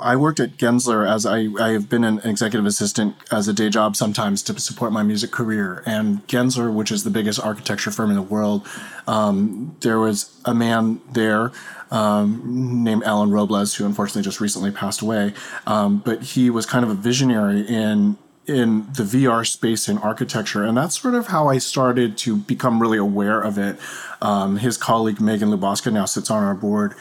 I 0.00 0.16
worked 0.16 0.40
at 0.40 0.56
Gensler 0.56 1.08
as 1.08 1.24
I, 1.24 1.46
I 1.60 1.70
have 1.70 1.88
been 1.88 2.02
an 2.02 2.18
executive 2.24 2.66
assistant 2.66 3.14
as 3.30 3.46
a 3.46 3.52
day 3.52 3.68
job 3.68 3.94
sometimes 3.94 4.42
to 4.44 4.58
support 4.58 4.92
my 4.92 5.02
music 5.02 5.30
career. 5.30 5.82
And 5.86 6.26
Gensler, 6.26 6.72
which 6.72 6.90
is 6.90 7.04
the 7.04 7.10
biggest 7.10 7.38
architecture 7.38 7.90
firm 7.90 8.10
in 8.10 8.16
the 8.16 8.22
world, 8.22 8.66
um, 9.06 9.76
there 9.80 10.00
was 10.00 10.36
a 10.44 10.54
man 10.54 11.00
there 11.12 11.52
um, 11.92 12.82
named 12.82 13.04
Alan 13.04 13.30
Robles, 13.30 13.74
who 13.74 13.86
unfortunately 13.86 14.22
just 14.22 14.40
recently 14.40 14.72
passed 14.72 15.00
away. 15.00 15.32
Um, 15.66 15.98
but 15.98 16.22
he 16.22 16.50
was 16.50 16.66
kind 16.66 16.84
of 16.84 16.90
a 16.90 16.94
visionary 16.94 17.60
in 17.60 18.16
in 18.46 18.86
the 18.92 19.02
VR 19.02 19.46
space 19.46 19.88
in 19.88 19.98
architecture, 19.98 20.64
and 20.64 20.76
that's 20.76 21.00
sort 21.00 21.14
of 21.14 21.28
how 21.28 21.48
I 21.48 21.58
started 21.58 22.18
to 22.18 22.36
become 22.36 22.80
really 22.80 22.98
aware 22.98 23.40
of 23.40 23.58
it. 23.58 23.78
Um, 24.20 24.56
his 24.58 24.76
colleague 24.76 25.20
Megan 25.20 25.50
Luboska 25.50 25.92
now 25.92 26.04
sits 26.04 26.30
on 26.30 26.42
our 26.42 26.54
board 26.54 26.94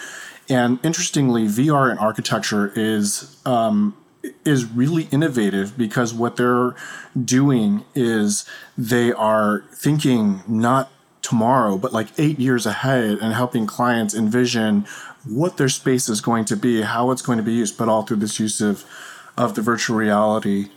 and 0.49 0.79
interestingly, 0.84 1.45
VR 1.45 1.91
in 1.91 1.97
architecture 1.97 2.71
is 2.75 3.38
um, 3.45 3.95
is 4.45 4.65
really 4.65 5.08
innovative 5.12 5.77
because 5.77 6.13
what 6.13 6.36
they're 6.36 6.75
doing 7.21 7.86
is 7.95 8.45
they 8.77 9.12
are 9.12 9.63
thinking 9.73 10.41
not 10.47 10.91
tomorrow, 11.21 11.77
but 11.77 11.93
like 11.93 12.08
eight 12.17 12.39
years 12.39 12.65
ahead 12.65 13.17
and 13.19 13.34
helping 13.34 13.65
clients 13.65 14.13
envision 14.13 14.86
what 15.25 15.56
their 15.56 15.69
space 15.69 16.10
is 16.10 16.19
going 16.19 16.43
to 16.45 16.58
be, 16.58 16.82
how 16.82 17.12
it's 17.12 17.21
going 17.21 17.38
to 17.38 17.43
be 17.43 17.53
used, 17.53 17.77
but 17.77 17.88
all 17.88 18.03
through 18.03 18.17
this 18.17 18.39
use 18.39 18.60
of 18.60 18.84
of 19.38 19.56
the 19.56 19.62
virtual 19.62 19.95
reality. 19.95 20.69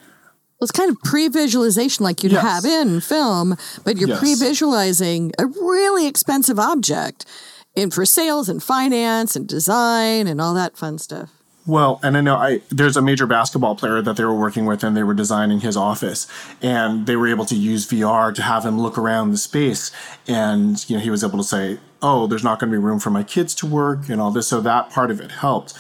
Well, 0.59 0.65
it's 0.65 0.73
kind 0.73 0.91
of 0.91 0.99
pre-visualization 1.03 2.03
like 2.03 2.23
you'd 2.23 2.33
yes. 2.33 2.43
have 2.43 2.65
in 2.65 3.01
film, 3.01 3.57
but 3.85 3.99
you're 3.99 4.09
yes. 4.09 4.21
pre-visualizing 4.21 5.33
a 5.39 5.45
really 5.45 6.07
expensive 6.07 6.59
object 6.59 7.27
in 7.75 7.91
for 7.91 8.07
sales 8.07 8.49
and 8.49 8.63
finance 8.63 9.37
and 9.37 9.47
design 9.47 10.27
and 10.27 10.41
all 10.41 10.55
that 10.55 10.79
fun 10.79 10.97
stuff. 10.97 11.31
Well, 11.67 12.01
and 12.03 12.17
I 12.17 12.21
know 12.21 12.37
I 12.37 12.63
there's 12.71 12.97
a 12.97 13.03
major 13.03 13.27
basketball 13.27 13.75
player 13.75 14.01
that 14.01 14.17
they 14.17 14.25
were 14.25 14.35
working 14.35 14.67
with, 14.67 14.85
and 14.85 14.97
they 14.97 15.03
were 15.03 15.15
designing 15.15 15.61
his 15.61 15.77
office, 15.77 16.27
and 16.63 17.07
they 17.07 17.17
were 17.17 17.27
able 17.27 17.45
to 17.47 17.57
use 17.57 17.87
VR 17.87 18.33
to 18.35 18.43
have 18.43 18.65
him 18.65 18.81
look 18.81 18.97
around 18.97 19.33
the 19.33 19.37
space, 19.37 19.91
and 20.29 20.89
you 20.89 20.97
know 20.97 21.03
he 21.03 21.11
was 21.11 21.25
able 21.25 21.39
to 21.39 21.45
say, 21.45 21.79
"Oh, 22.01 22.29
there's 22.29 22.45
not 22.45 22.61
going 22.61 22.71
to 22.71 22.79
be 22.79 22.83
room 22.83 23.01
for 23.01 23.11
my 23.11 23.25
kids 23.25 23.53
to 23.57 23.67
work," 23.67 24.09
and 24.09 24.21
all 24.21 24.31
this. 24.31 24.47
So 24.47 24.61
that 24.61 24.91
part 24.91 25.11
of 25.11 25.21
it 25.21 25.33
helped. 25.33 25.75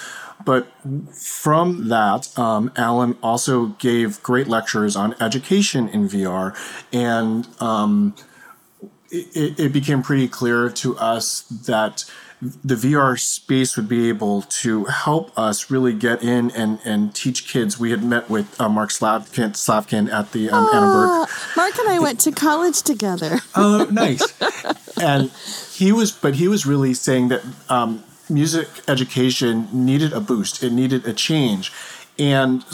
But 0.46 0.68
from 1.12 1.88
that, 1.88 2.38
um, 2.38 2.70
Alan 2.76 3.18
also 3.20 3.66
gave 3.78 4.22
great 4.22 4.46
lectures 4.46 4.94
on 4.94 5.14
education 5.20 5.88
in 5.88 6.09
VR, 6.09 6.56
and 6.92 7.48
um, 7.61 8.14
it, 9.11 9.59
it 9.59 9.72
became 9.72 10.02
pretty 10.02 10.28
clear 10.28 10.70
to 10.70 10.96
us 10.98 11.42
that 11.66 12.04
the 12.40 12.74
VR 12.74 13.18
space 13.18 13.76
would 13.76 13.88
be 13.88 14.09
able 14.09 14.42
to 14.42 14.85
help 14.85 15.37
us 15.38 15.70
really 15.70 15.94
get 15.94 16.22
in 16.22 16.50
and, 16.52 16.78
and 16.85 17.14
teach 17.14 17.48
kids. 17.48 17.80
We 17.80 17.90
had 17.90 18.04
met 18.04 18.28
with 18.28 18.61
uh, 18.61 18.68
Mark 18.68 18.90
Slavkin, 18.90 19.54
Slavkin 19.54 20.09
at 20.09 20.32
the 20.32 20.50
um, 20.50 20.68
Annenberg. 20.72 21.28
Mark 21.56 21.78
and 21.78 21.88
I 21.88 21.98
went 21.98 22.20
to 22.20 22.32
college 22.32 22.82
together. 22.82 23.40
Oh, 23.56 23.88
nice. 23.90 24.22
and 25.00 25.30
he 25.72 25.92
was, 25.92 26.12
but 26.12 26.35
he 26.35 26.46
was 26.46 26.66
really 26.66 26.92
saying 26.92 27.28
that 27.28 27.42
um, 27.70 28.04
music 28.28 28.68
education 28.88 29.68
needed 29.72 30.12
a 30.12 30.20
boost. 30.20 30.62
It 30.62 30.72
needed 30.72 31.06
a 31.06 31.12
change. 31.12 31.72
And 32.18 32.64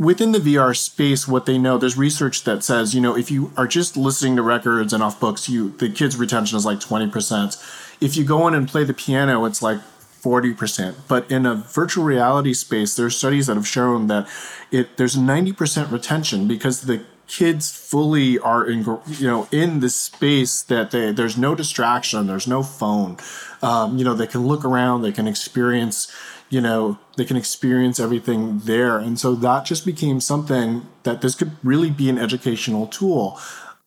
within 0.00 0.32
the 0.32 0.40
VR 0.40 0.76
space, 0.76 1.28
what 1.28 1.46
they 1.46 1.58
know, 1.58 1.78
there's 1.78 1.96
research 1.96 2.42
that 2.44 2.64
says, 2.64 2.92
you 2.94 3.00
know, 3.00 3.16
if 3.16 3.30
you 3.30 3.52
are 3.56 3.68
just 3.68 3.96
listening 3.96 4.34
to 4.36 4.42
records 4.42 4.92
and 4.92 5.02
off 5.02 5.20
books, 5.20 5.48
you 5.48 5.70
the 5.70 5.88
kids' 5.88 6.16
retention 6.16 6.58
is 6.58 6.66
like 6.66 6.80
20%. 6.80 7.96
If 8.00 8.16
you 8.16 8.24
go 8.24 8.48
in 8.48 8.54
and 8.54 8.68
play 8.68 8.82
the 8.82 8.94
piano, 8.94 9.44
it's 9.44 9.62
like 9.62 9.78
40%. 10.22 10.94
But 11.06 11.30
in 11.30 11.46
a 11.46 11.54
virtual 11.54 12.04
reality 12.04 12.52
space, 12.52 12.96
there's 12.96 13.16
studies 13.16 13.46
that 13.46 13.54
have 13.54 13.66
shown 13.66 14.08
that 14.08 14.28
it 14.72 14.96
there's 14.96 15.16
90% 15.16 15.92
retention 15.92 16.48
because 16.48 16.82
the 16.82 17.04
kids 17.30 17.70
fully 17.70 18.40
are 18.40 18.66
in 18.66 18.80
you 19.06 19.26
know 19.26 19.46
in 19.52 19.78
the 19.78 19.88
space 19.88 20.62
that 20.62 20.90
they 20.90 21.12
there's 21.12 21.38
no 21.38 21.54
distraction 21.54 22.26
there's 22.26 22.48
no 22.48 22.60
phone 22.60 23.16
um, 23.62 23.98
you 23.98 24.04
know 24.04 24.14
they 24.14 24.26
can 24.26 24.46
look 24.46 24.64
around 24.64 25.02
they 25.02 25.12
can 25.12 25.28
experience 25.28 26.12
you 26.50 26.60
know, 26.60 26.98
they 27.16 27.24
can 27.24 27.36
experience 27.36 28.00
everything 28.00 28.58
there. 28.64 28.98
And 28.98 29.18
so 29.18 29.34
that 29.36 29.64
just 29.64 29.86
became 29.86 30.20
something 30.20 30.86
that 31.04 31.22
this 31.22 31.36
could 31.36 31.52
really 31.62 31.90
be 31.90 32.10
an 32.10 32.18
educational 32.18 32.88
tool. 32.88 33.40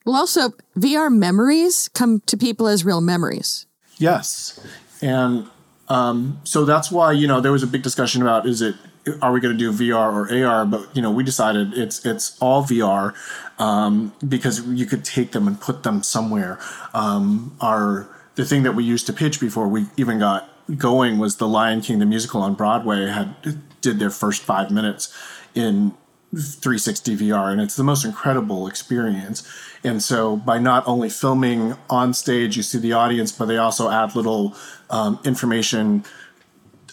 Well, 0.04 0.16
also, 0.16 0.54
VR 0.76 1.14
memories 1.14 1.88
come 1.88 2.20
to 2.20 2.36
people 2.36 2.66
as 2.66 2.84
real 2.84 3.02
memories. 3.02 3.66
Yes. 3.98 4.58
And 5.02 5.46
um, 5.88 6.40
so 6.44 6.64
that's 6.64 6.90
why, 6.90 7.12
you 7.12 7.26
know, 7.26 7.40
there 7.40 7.52
was 7.52 7.62
a 7.62 7.66
big 7.66 7.82
discussion 7.82 8.22
about 8.22 8.46
is 8.46 8.62
it, 8.62 8.74
are 9.20 9.32
we 9.32 9.40
going 9.40 9.56
to 9.56 9.58
do 9.58 9.70
VR 9.70 10.12
or 10.14 10.46
AR? 10.46 10.64
But, 10.64 10.88
you 10.96 11.02
know, 11.02 11.10
we 11.10 11.22
decided 11.22 11.74
it's, 11.74 12.04
it's 12.06 12.38
all 12.40 12.64
VR 12.64 13.14
um, 13.58 14.14
because 14.26 14.66
you 14.66 14.86
could 14.86 15.04
take 15.04 15.32
them 15.32 15.46
and 15.46 15.60
put 15.60 15.82
them 15.82 16.02
somewhere. 16.02 16.58
Um, 16.94 17.54
our, 17.60 18.08
the 18.34 18.44
thing 18.44 18.62
that 18.64 18.72
we 18.72 18.84
used 18.84 19.06
to 19.06 19.12
pitch 19.12 19.40
before 19.40 19.68
we 19.68 19.86
even 19.96 20.18
got 20.18 20.48
going 20.76 21.18
was 21.18 21.36
the 21.36 21.48
Lion 21.48 21.80
King 21.80 21.98
the 21.98 22.06
musical 22.06 22.40
on 22.40 22.54
Broadway 22.54 23.06
had 23.06 23.34
did 23.80 23.98
their 23.98 24.10
first 24.10 24.42
five 24.42 24.70
minutes 24.70 25.14
in 25.54 25.94
360 26.34 27.16
VR, 27.16 27.52
and 27.52 27.60
it's 27.60 27.76
the 27.76 27.84
most 27.84 28.04
incredible 28.04 28.66
experience. 28.66 29.48
And 29.84 30.02
so, 30.02 30.36
by 30.36 30.58
not 30.58 30.86
only 30.86 31.08
filming 31.08 31.76
on 31.88 32.14
stage, 32.14 32.56
you 32.56 32.62
see 32.62 32.78
the 32.78 32.92
audience, 32.92 33.30
but 33.30 33.46
they 33.46 33.58
also 33.58 33.90
add 33.90 34.16
little 34.16 34.56
um, 34.90 35.20
information 35.24 36.04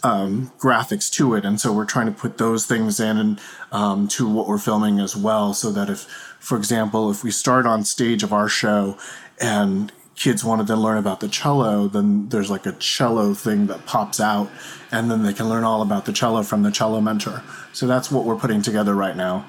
um, 0.04 0.52
graphics 0.60 1.12
to 1.14 1.34
it. 1.36 1.46
And 1.46 1.60
so, 1.60 1.72
we're 1.72 1.86
trying 1.86 2.08
to 2.08 2.12
put 2.12 2.38
those 2.38 2.66
things 2.66 3.00
in 3.00 3.18
and 3.18 3.40
um, 3.72 4.08
to 4.10 4.30
what 4.30 4.48
we're 4.48 4.58
filming 4.58 5.00
as 5.00 5.16
well, 5.16 5.54
so 5.54 5.72
that 5.72 5.90
if, 5.90 6.02
for 6.40 6.58
example, 6.58 7.10
if 7.10 7.24
we 7.24 7.32
start 7.32 7.66
on 7.66 7.84
stage 7.84 8.22
of 8.22 8.34
our 8.34 8.50
show 8.50 8.98
and 9.40 9.92
kids 10.22 10.44
wanted 10.44 10.68
to 10.68 10.76
learn 10.76 11.00
about 11.00 11.20
the 11.20 11.28
cello, 11.28 11.88
then 11.88 12.30
there's 12.30 12.52
like 12.52 12.68
a 12.68 12.74
cello 12.74 13.34
thing 13.34 13.66
that 13.66 13.84
pops 13.88 14.20
out, 14.20 14.48
and 14.92 15.10
then 15.10 15.24
they 15.24 15.34
can 15.34 15.50
learn 15.50 15.64
all 15.64 15.82
about 15.82 16.06
the 16.06 16.14
cello 16.14 16.44
from 16.44 16.62
the 16.62 16.70
cello 16.70 17.02
mentor. 17.02 17.42
So 17.74 17.88
that's 17.88 18.12
what 18.12 18.24
we're 18.24 18.36
putting 18.36 18.62
together 18.62 18.94
right 18.94 19.16
now. 19.16 19.46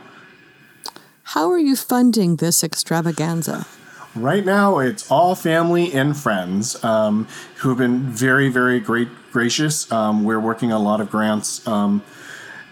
How 1.24 1.50
are 1.50 1.58
you 1.58 1.76
funding 1.76 2.36
this 2.36 2.64
extravaganza? 2.64 3.66
Right 4.14 4.46
now, 4.46 4.78
it's 4.78 5.10
all 5.10 5.34
family 5.34 5.92
and 5.92 6.16
friends 6.16 6.82
um, 6.82 7.28
who 7.56 7.68
have 7.68 7.78
been 7.78 8.00
very, 8.04 8.48
very 8.48 8.80
great, 8.80 9.08
gracious. 9.30 9.92
Um, 9.92 10.24
we're 10.24 10.40
working 10.40 10.72
a 10.72 10.78
lot 10.78 11.02
of 11.02 11.10
grants. 11.10 11.66
Um, 11.68 12.02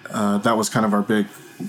uh, 0.08 0.38
that 0.38 0.56
was 0.56 0.70
kind 0.70 0.86
of 0.86 0.94
our 0.94 1.02
big 1.02 1.26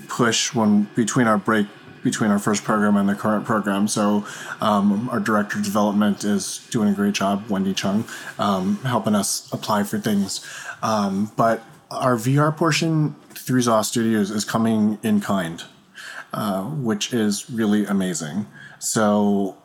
push 0.08 0.56
when 0.56 0.84
between 0.96 1.28
our 1.28 1.38
break 1.38 1.68
between 2.04 2.32
our 2.32 2.40
first 2.40 2.64
program 2.64 2.98
and 2.98 3.08
the 3.08 3.16
current 3.16 3.46
program. 3.46 3.88
So 3.88 4.26
um, 4.60 5.10
our 5.10 5.20
director 5.20 5.58
of 5.58 5.64
development 5.64 6.24
is 6.24 6.68
doing 6.72 6.90
a 6.90 6.94
great 6.94 7.14
job, 7.14 7.50
Wendy 7.50 7.74
Chung, 7.74 8.06
um, 8.40 8.78
helping 8.84 9.16
us 9.16 9.52
apply 9.52 9.84
for 9.84 10.00
things. 10.00 10.46
Um, 10.82 11.32
but 11.36 11.64
our 11.90 12.16
VR 12.16 12.56
portion 12.56 13.16
through 13.30 13.62
Zaw 13.62 13.82
Studios 13.82 14.32
is 14.32 14.46
coming 14.46 14.98
in 15.04 15.20
kind, 15.20 15.64
uh, 16.34 16.64
which 16.64 17.14
is 17.14 17.50
really 17.50 17.86
amazing. 17.86 18.48
So 18.80 19.58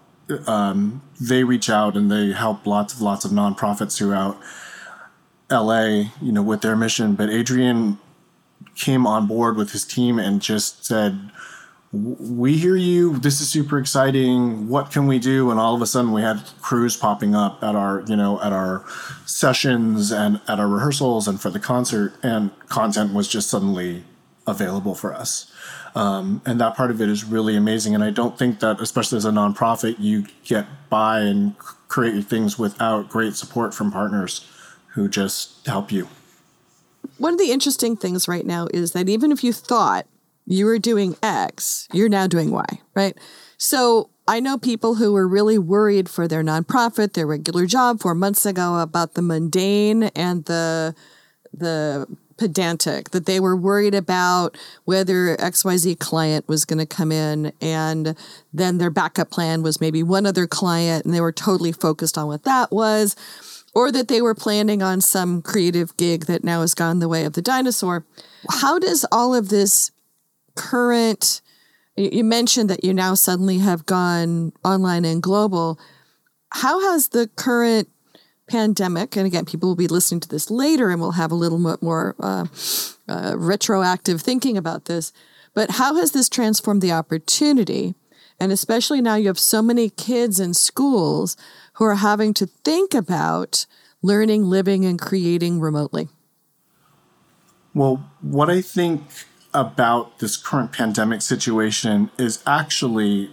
um, 0.46 1.02
they 1.20 1.44
reach 1.44 1.70
out 1.70 1.96
and 1.96 2.10
they 2.10 2.32
help 2.32 2.66
lots 2.66 2.92
of 2.92 3.00
lots 3.00 3.24
of 3.24 3.30
nonprofits 3.30 3.96
throughout 3.96 4.38
LA, 5.50 6.10
you 6.20 6.32
know, 6.32 6.42
with 6.42 6.62
their 6.62 6.76
mission. 6.76 7.14
But 7.14 7.30
Adrian 7.30 7.98
came 8.74 9.06
on 9.06 9.26
board 9.26 9.56
with 9.56 9.72
his 9.72 9.84
team 9.84 10.18
and 10.18 10.42
just 10.42 10.84
said, 10.84 11.30
we 11.96 12.56
hear 12.58 12.76
you. 12.76 13.18
This 13.18 13.40
is 13.40 13.48
super 13.48 13.78
exciting. 13.78 14.68
What 14.68 14.90
can 14.90 15.06
we 15.06 15.18
do? 15.18 15.50
And 15.50 15.58
all 15.58 15.74
of 15.74 15.82
a 15.82 15.86
sudden, 15.86 16.12
we 16.12 16.22
had 16.22 16.42
crews 16.60 16.96
popping 16.96 17.34
up 17.34 17.62
at 17.62 17.74
our, 17.74 18.02
you 18.06 18.16
know, 18.16 18.40
at 18.42 18.52
our 18.52 18.84
sessions 19.24 20.12
and 20.12 20.40
at 20.48 20.60
our 20.60 20.68
rehearsals 20.68 21.26
and 21.26 21.40
for 21.40 21.50
the 21.50 21.60
concert, 21.60 22.14
and 22.22 22.50
content 22.68 23.14
was 23.14 23.28
just 23.28 23.48
suddenly 23.48 24.04
available 24.46 24.94
for 24.94 25.14
us. 25.14 25.52
Um, 25.94 26.42
and 26.44 26.60
that 26.60 26.76
part 26.76 26.90
of 26.90 27.00
it 27.00 27.08
is 27.08 27.24
really 27.24 27.56
amazing. 27.56 27.94
And 27.94 28.04
I 28.04 28.10
don't 28.10 28.38
think 28.38 28.60
that, 28.60 28.80
especially 28.80 29.16
as 29.16 29.24
a 29.24 29.30
nonprofit, 29.30 29.96
you 29.98 30.26
get 30.44 30.66
by 30.90 31.20
and 31.20 31.58
create 31.88 32.24
things 32.26 32.58
without 32.58 33.08
great 33.08 33.34
support 33.34 33.74
from 33.74 33.90
partners 33.90 34.46
who 34.88 35.08
just 35.08 35.66
help 35.66 35.90
you. 35.90 36.08
one 37.18 37.32
of 37.32 37.38
the 37.38 37.50
interesting 37.50 37.96
things 37.96 38.28
right 38.28 38.46
now 38.46 38.66
is 38.74 38.92
that 38.92 39.08
even 39.08 39.32
if 39.32 39.42
you 39.42 39.52
thought 39.52 40.06
you 40.46 40.64
were 40.64 40.78
doing 40.78 41.16
X, 41.22 41.88
you're 41.92 42.08
now 42.08 42.26
doing 42.26 42.50
Y, 42.50 42.64
right? 42.94 43.16
So 43.58 44.10
I 44.28 44.40
know 44.40 44.58
people 44.58 44.96
who 44.96 45.12
were 45.12 45.28
really 45.28 45.58
worried 45.58 46.08
for 46.08 46.26
their 46.26 46.42
nonprofit, 46.42 47.12
their 47.12 47.26
regular 47.26 47.66
job 47.66 48.00
four 48.00 48.14
months 48.14 48.46
ago 48.46 48.80
about 48.80 49.14
the 49.14 49.22
mundane 49.22 50.04
and 50.14 50.44
the 50.44 50.94
the 51.52 52.06
pedantic 52.36 53.10
that 53.10 53.24
they 53.24 53.40
were 53.40 53.56
worried 53.56 53.94
about 53.94 54.58
whether 54.84 55.36
XYZ 55.38 55.98
client 55.98 56.46
was 56.46 56.66
going 56.66 56.78
to 56.78 56.84
come 56.86 57.10
in 57.10 57.50
and 57.62 58.14
then 58.52 58.76
their 58.76 58.90
backup 58.90 59.30
plan 59.30 59.62
was 59.62 59.80
maybe 59.80 60.02
one 60.02 60.26
other 60.26 60.46
client 60.46 61.06
and 61.06 61.14
they 61.14 61.20
were 61.20 61.32
totally 61.32 61.72
focused 61.72 62.18
on 62.18 62.26
what 62.26 62.42
that 62.44 62.70
was 62.70 63.16
or 63.74 63.90
that 63.90 64.08
they 64.08 64.20
were 64.20 64.34
planning 64.34 64.82
on 64.82 65.00
some 65.00 65.40
creative 65.40 65.96
gig 65.96 66.26
that 66.26 66.44
now 66.44 66.60
has 66.60 66.74
gone 66.74 66.98
the 66.98 67.08
way 67.08 67.24
of 67.24 67.34
the 67.34 67.42
dinosaur. 67.42 68.04
How 68.48 68.78
does 68.78 69.06
all 69.10 69.34
of 69.34 69.48
this 69.48 69.90
current 70.56 71.40
you 71.96 72.24
mentioned 72.24 72.68
that 72.70 72.84
you 72.84 72.92
now 72.92 73.14
suddenly 73.14 73.58
have 73.58 73.86
gone 73.86 74.52
online 74.64 75.04
and 75.04 75.22
global. 75.22 75.78
How 76.50 76.80
has 76.92 77.08
the 77.08 77.28
current 77.36 77.88
pandemic, 78.48 79.16
and 79.16 79.26
again, 79.26 79.44
people 79.44 79.68
will 79.68 79.76
be 79.76 79.88
listening 79.88 80.20
to 80.20 80.28
this 80.28 80.50
later 80.50 80.90
and 80.90 81.00
we'll 81.00 81.12
have 81.12 81.32
a 81.32 81.36
little 81.36 81.58
bit 81.58 81.82
more 81.82 82.14
uh, 82.20 82.46
uh, 83.08 83.34
retroactive 83.36 84.20
thinking 84.20 84.56
about 84.56 84.84
this, 84.84 85.12
but 85.54 85.72
how 85.72 85.96
has 85.96 86.12
this 86.12 86.28
transformed 86.28 86.82
the 86.82 86.92
opportunity? 86.92 87.94
And 88.38 88.52
especially 88.52 89.00
now 89.00 89.14
you 89.14 89.28
have 89.28 89.38
so 89.38 89.62
many 89.62 89.88
kids 89.88 90.38
in 90.38 90.52
schools 90.52 91.36
who 91.74 91.84
are 91.86 91.94
having 91.94 92.34
to 92.34 92.46
think 92.46 92.92
about 92.94 93.64
learning, 94.02 94.44
living, 94.44 94.84
and 94.84 95.00
creating 95.00 95.58
remotely. 95.58 96.08
Well, 97.74 98.10
what 98.20 98.50
I 98.50 98.60
think 98.60 99.02
about 99.56 100.18
this 100.18 100.36
current 100.36 100.70
pandemic 100.70 101.22
situation 101.22 102.10
is 102.18 102.42
actually 102.46 103.30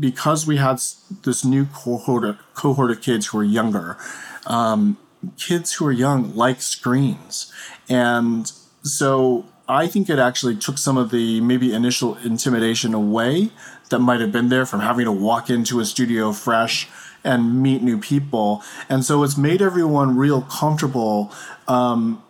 because 0.00 0.46
we 0.46 0.56
had 0.56 0.80
this 1.24 1.44
new 1.44 1.66
cohort 1.66 2.24
of, 2.24 2.38
cohort 2.54 2.90
of 2.90 3.02
kids 3.02 3.26
who 3.26 3.38
are 3.38 3.44
younger, 3.44 3.98
um, 4.46 4.96
kids 5.36 5.74
who 5.74 5.86
are 5.86 5.92
young 5.92 6.34
like 6.34 6.62
screens. 6.62 7.52
And 7.90 8.50
so 8.82 9.44
I 9.68 9.86
think 9.86 10.08
it 10.08 10.18
actually 10.18 10.56
took 10.56 10.78
some 10.78 10.96
of 10.96 11.10
the 11.10 11.42
maybe 11.42 11.74
initial 11.74 12.16
intimidation 12.24 12.94
away 12.94 13.50
that 13.90 13.98
might 13.98 14.20
have 14.20 14.32
been 14.32 14.48
there 14.48 14.64
from 14.64 14.80
having 14.80 15.04
to 15.04 15.12
walk 15.12 15.50
into 15.50 15.78
a 15.78 15.84
studio 15.84 16.32
fresh 16.32 16.88
and 17.22 17.62
meet 17.62 17.82
new 17.82 17.98
people. 17.98 18.62
And 18.88 19.04
so 19.04 19.22
it's 19.22 19.36
made 19.36 19.60
everyone 19.60 20.16
real 20.16 20.40
comfortable 20.40 21.30
um, 21.68 22.23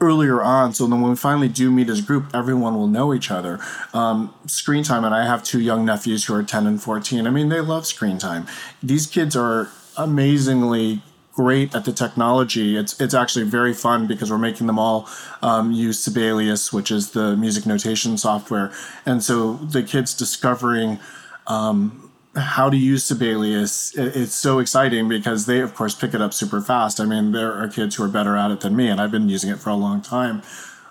earlier 0.00 0.42
on. 0.42 0.72
So 0.72 0.86
then 0.86 1.00
when 1.00 1.10
we 1.10 1.16
finally 1.16 1.48
do 1.48 1.70
meet 1.70 1.88
as 1.88 1.98
a 2.00 2.02
group, 2.02 2.34
everyone 2.34 2.74
will 2.74 2.86
know 2.86 3.12
each 3.12 3.30
other. 3.30 3.60
Um, 3.92 4.34
screen 4.46 4.82
time, 4.82 5.04
and 5.04 5.14
I 5.14 5.26
have 5.26 5.42
two 5.42 5.60
young 5.60 5.84
nephews 5.84 6.24
who 6.24 6.34
are 6.34 6.42
10 6.42 6.66
and 6.66 6.82
14. 6.82 7.26
I 7.26 7.30
mean, 7.30 7.48
they 7.48 7.60
love 7.60 7.86
screen 7.86 8.18
time. 8.18 8.46
These 8.82 9.06
kids 9.06 9.36
are 9.36 9.68
amazingly 9.96 11.02
great 11.32 11.74
at 11.74 11.84
the 11.84 11.92
technology. 11.92 12.76
It's 12.76 13.00
it's 13.00 13.14
actually 13.14 13.44
very 13.44 13.72
fun 13.72 14.06
because 14.06 14.30
we're 14.30 14.38
making 14.38 14.66
them 14.66 14.78
all 14.78 15.08
um, 15.42 15.72
use 15.72 15.98
Sibelius, 15.98 16.72
which 16.72 16.90
is 16.90 17.10
the 17.10 17.36
music 17.36 17.66
notation 17.66 18.18
software, 18.18 18.72
and 19.06 19.22
so 19.22 19.54
the 19.54 19.82
kids 19.82 20.14
discovering 20.14 20.98
um, 21.46 22.09
how 22.36 22.70
to 22.70 22.76
use 22.76 23.04
Sibelius, 23.04 23.96
it's 23.96 24.34
so 24.34 24.60
exciting 24.60 25.08
because 25.08 25.46
they, 25.46 25.60
of 25.60 25.74
course, 25.74 25.94
pick 25.94 26.14
it 26.14 26.20
up 26.20 26.32
super 26.32 26.60
fast. 26.60 27.00
I 27.00 27.04
mean, 27.04 27.32
there 27.32 27.52
are 27.52 27.68
kids 27.68 27.96
who 27.96 28.04
are 28.04 28.08
better 28.08 28.36
at 28.36 28.50
it 28.50 28.60
than 28.60 28.76
me, 28.76 28.88
and 28.88 29.00
I've 29.00 29.10
been 29.10 29.28
using 29.28 29.50
it 29.50 29.58
for 29.58 29.70
a 29.70 29.74
long 29.74 30.00
time. 30.00 30.42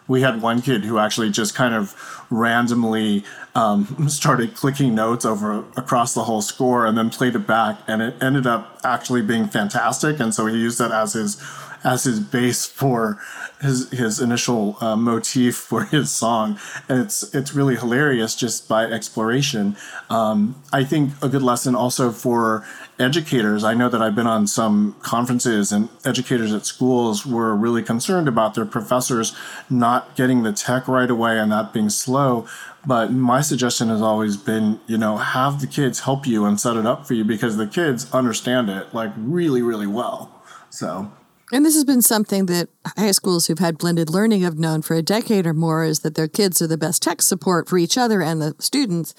We 0.07 0.21
had 0.21 0.41
one 0.41 0.61
kid 0.61 0.83
who 0.83 0.97
actually 0.97 1.29
just 1.29 1.55
kind 1.55 1.73
of 1.73 1.95
randomly 2.29 3.23
um, 3.55 3.85
started 4.09 4.55
clicking 4.55 4.95
notes 4.95 5.23
over 5.23 5.59
across 5.77 6.13
the 6.13 6.23
whole 6.23 6.41
score 6.41 6.85
and 6.85 6.97
then 6.97 7.09
played 7.09 7.35
it 7.35 7.47
back, 7.47 7.79
and 7.87 8.01
it 8.01 8.15
ended 8.21 8.45
up 8.45 8.78
actually 8.83 9.21
being 9.21 9.47
fantastic. 9.47 10.19
And 10.19 10.33
so 10.33 10.45
he 10.45 10.57
used 10.57 10.79
that 10.79 10.91
as 10.91 11.13
his 11.13 11.41
as 11.83 12.03
his 12.03 12.19
base 12.19 12.65
for 12.65 13.19
his 13.61 13.89
his 13.91 14.19
initial 14.19 14.77
uh, 14.81 14.95
motif 14.95 15.55
for 15.55 15.85
his 15.85 16.11
song, 16.11 16.59
and 16.87 16.99
it's 17.01 17.33
it's 17.33 17.53
really 17.53 17.75
hilarious 17.75 18.35
just 18.35 18.67
by 18.67 18.85
exploration. 18.85 19.75
Um, 20.09 20.61
I 20.71 20.83
think 20.83 21.13
a 21.21 21.29
good 21.29 21.41
lesson 21.41 21.75
also 21.75 22.11
for 22.11 22.65
educators. 22.97 23.63
I 23.63 23.73
know 23.73 23.89
that 23.89 24.01
I've 24.01 24.15
been 24.15 24.27
on 24.27 24.47
some 24.47 24.95
conferences, 25.01 25.71
and 25.71 25.89
educators 26.05 26.53
at 26.53 26.65
schools 26.65 27.25
were 27.25 27.55
really 27.55 27.83
concerned 27.83 28.27
about 28.27 28.55
their 28.55 28.65
professors 28.65 29.35
not 29.69 30.15
getting 30.15 30.43
the 30.43 30.53
tech 30.53 30.87
right 30.87 31.09
away 31.09 31.39
and 31.39 31.51
that 31.51 31.73
being 31.73 31.89
slow. 31.89 32.47
But 32.85 33.11
my 33.11 33.41
suggestion 33.41 33.89
has 33.89 34.01
always 34.01 34.37
been, 34.37 34.79
you 34.87 34.97
know, 34.97 35.17
have 35.17 35.59
the 35.59 35.67
kids 35.67 36.01
help 36.01 36.25
you 36.25 36.45
and 36.45 36.59
set 36.59 36.77
it 36.77 36.85
up 36.85 37.05
for 37.05 37.13
you 37.13 37.23
because 37.23 37.57
the 37.57 37.67
kids 37.67 38.11
understand 38.13 38.69
it 38.69 38.93
like 38.93 39.11
really, 39.17 39.61
really 39.61 39.87
well. 39.87 40.41
So 40.69 41.11
and 41.51 41.65
this 41.65 41.73
has 41.73 41.83
been 41.83 42.01
something 42.01 42.45
that 42.45 42.69
high 42.97 43.11
schools 43.11 43.47
who've 43.47 43.59
had 43.59 43.77
blended 43.77 44.09
learning 44.09 44.41
have 44.41 44.59
known 44.59 44.81
for 44.81 44.95
a 44.95 45.01
decade 45.01 45.47
or 45.47 45.53
more 45.53 45.83
is 45.83 45.99
that 46.01 46.15
their 46.15 46.27
kids 46.27 46.61
are 46.61 46.67
the 46.67 46.77
best 46.77 47.01
tech 47.01 47.21
support 47.21 47.67
for 47.67 47.77
each 47.77 47.97
other 47.97 48.21
and 48.21 48.41
the 48.41 48.55
students, 48.59 49.15